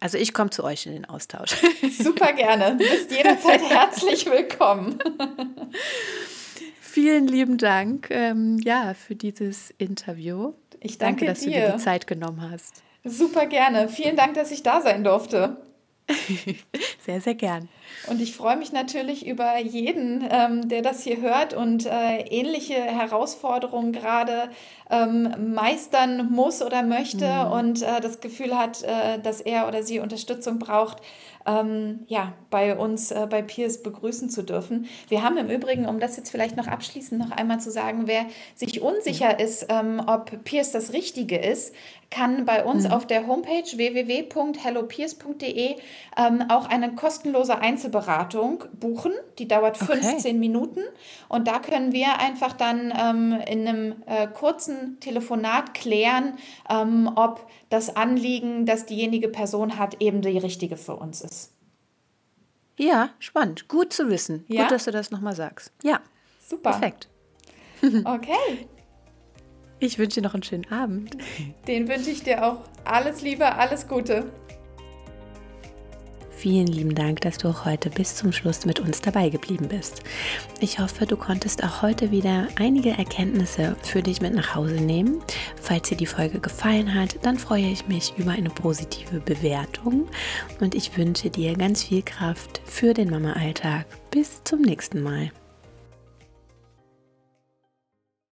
[0.00, 1.52] Also ich komme zu euch in den Austausch.
[2.02, 2.72] Super gerne.
[2.72, 4.98] Du bist jederzeit herzlich willkommen.
[6.80, 10.54] Vielen lieben Dank ähm, ja, für dieses Interview.
[10.80, 11.60] Ich danke, danke dass dir.
[11.60, 12.82] du dir die Zeit genommen hast.
[13.04, 13.88] Super gerne.
[13.88, 15.69] Vielen Dank, dass ich da sein durfte.
[17.04, 17.68] Sehr, sehr gern.
[18.08, 22.74] Und ich freue mich natürlich über jeden, ähm, der das hier hört und äh, ähnliche
[22.74, 24.50] Herausforderungen gerade
[24.90, 27.52] ähm, meistern muss oder möchte mhm.
[27.52, 30.98] und äh, das Gefühl hat, äh, dass er oder sie Unterstützung braucht
[31.50, 34.86] ähm, ja, bei uns äh, bei Peers begrüßen zu dürfen.
[35.08, 38.26] Wir haben im Übrigen, um das jetzt vielleicht noch abschließend noch einmal zu sagen, wer
[38.54, 41.74] sich unsicher ist, ähm, ob Peers das Richtige ist,
[42.10, 42.92] kann bei uns mhm.
[42.92, 45.76] auf der Homepage www.hellopeers.de
[46.16, 49.12] ähm, auch eine kostenlose Einzelberatung buchen.
[49.38, 50.32] Die dauert 15 okay.
[50.32, 50.80] Minuten
[51.28, 56.32] und da können wir einfach dann ähm, in einem äh, kurzen Telefonat klären,
[56.68, 61.52] ähm, ob das Anliegen, das diejenige Person hat, eben die richtige für uns ist.
[62.76, 63.68] Ja, spannend.
[63.68, 64.44] Gut zu wissen.
[64.48, 64.62] Ja?
[64.62, 65.72] Gut, dass du das nochmal sagst.
[65.82, 66.00] Ja.
[66.46, 66.72] Super.
[66.72, 67.08] Perfekt.
[68.04, 68.68] Okay.
[69.82, 71.16] Ich wünsche dir noch einen schönen Abend.
[71.66, 72.58] Den wünsche ich dir auch.
[72.84, 74.30] Alles Liebe, alles Gute.
[76.40, 80.02] Vielen lieben Dank, dass du auch heute bis zum Schluss mit uns dabei geblieben bist.
[80.58, 85.20] Ich hoffe, du konntest auch heute wieder einige Erkenntnisse für dich mit nach Hause nehmen.
[85.60, 90.08] Falls dir die Folge gefallen hat, dann freue ich mich über eine positive Bewertung
[90.60, 93.84] und ich wünsche dir ganz viel Kraft für den Mama-Alltag.
[94.10, 95.30] Bis zum nächsten Mal.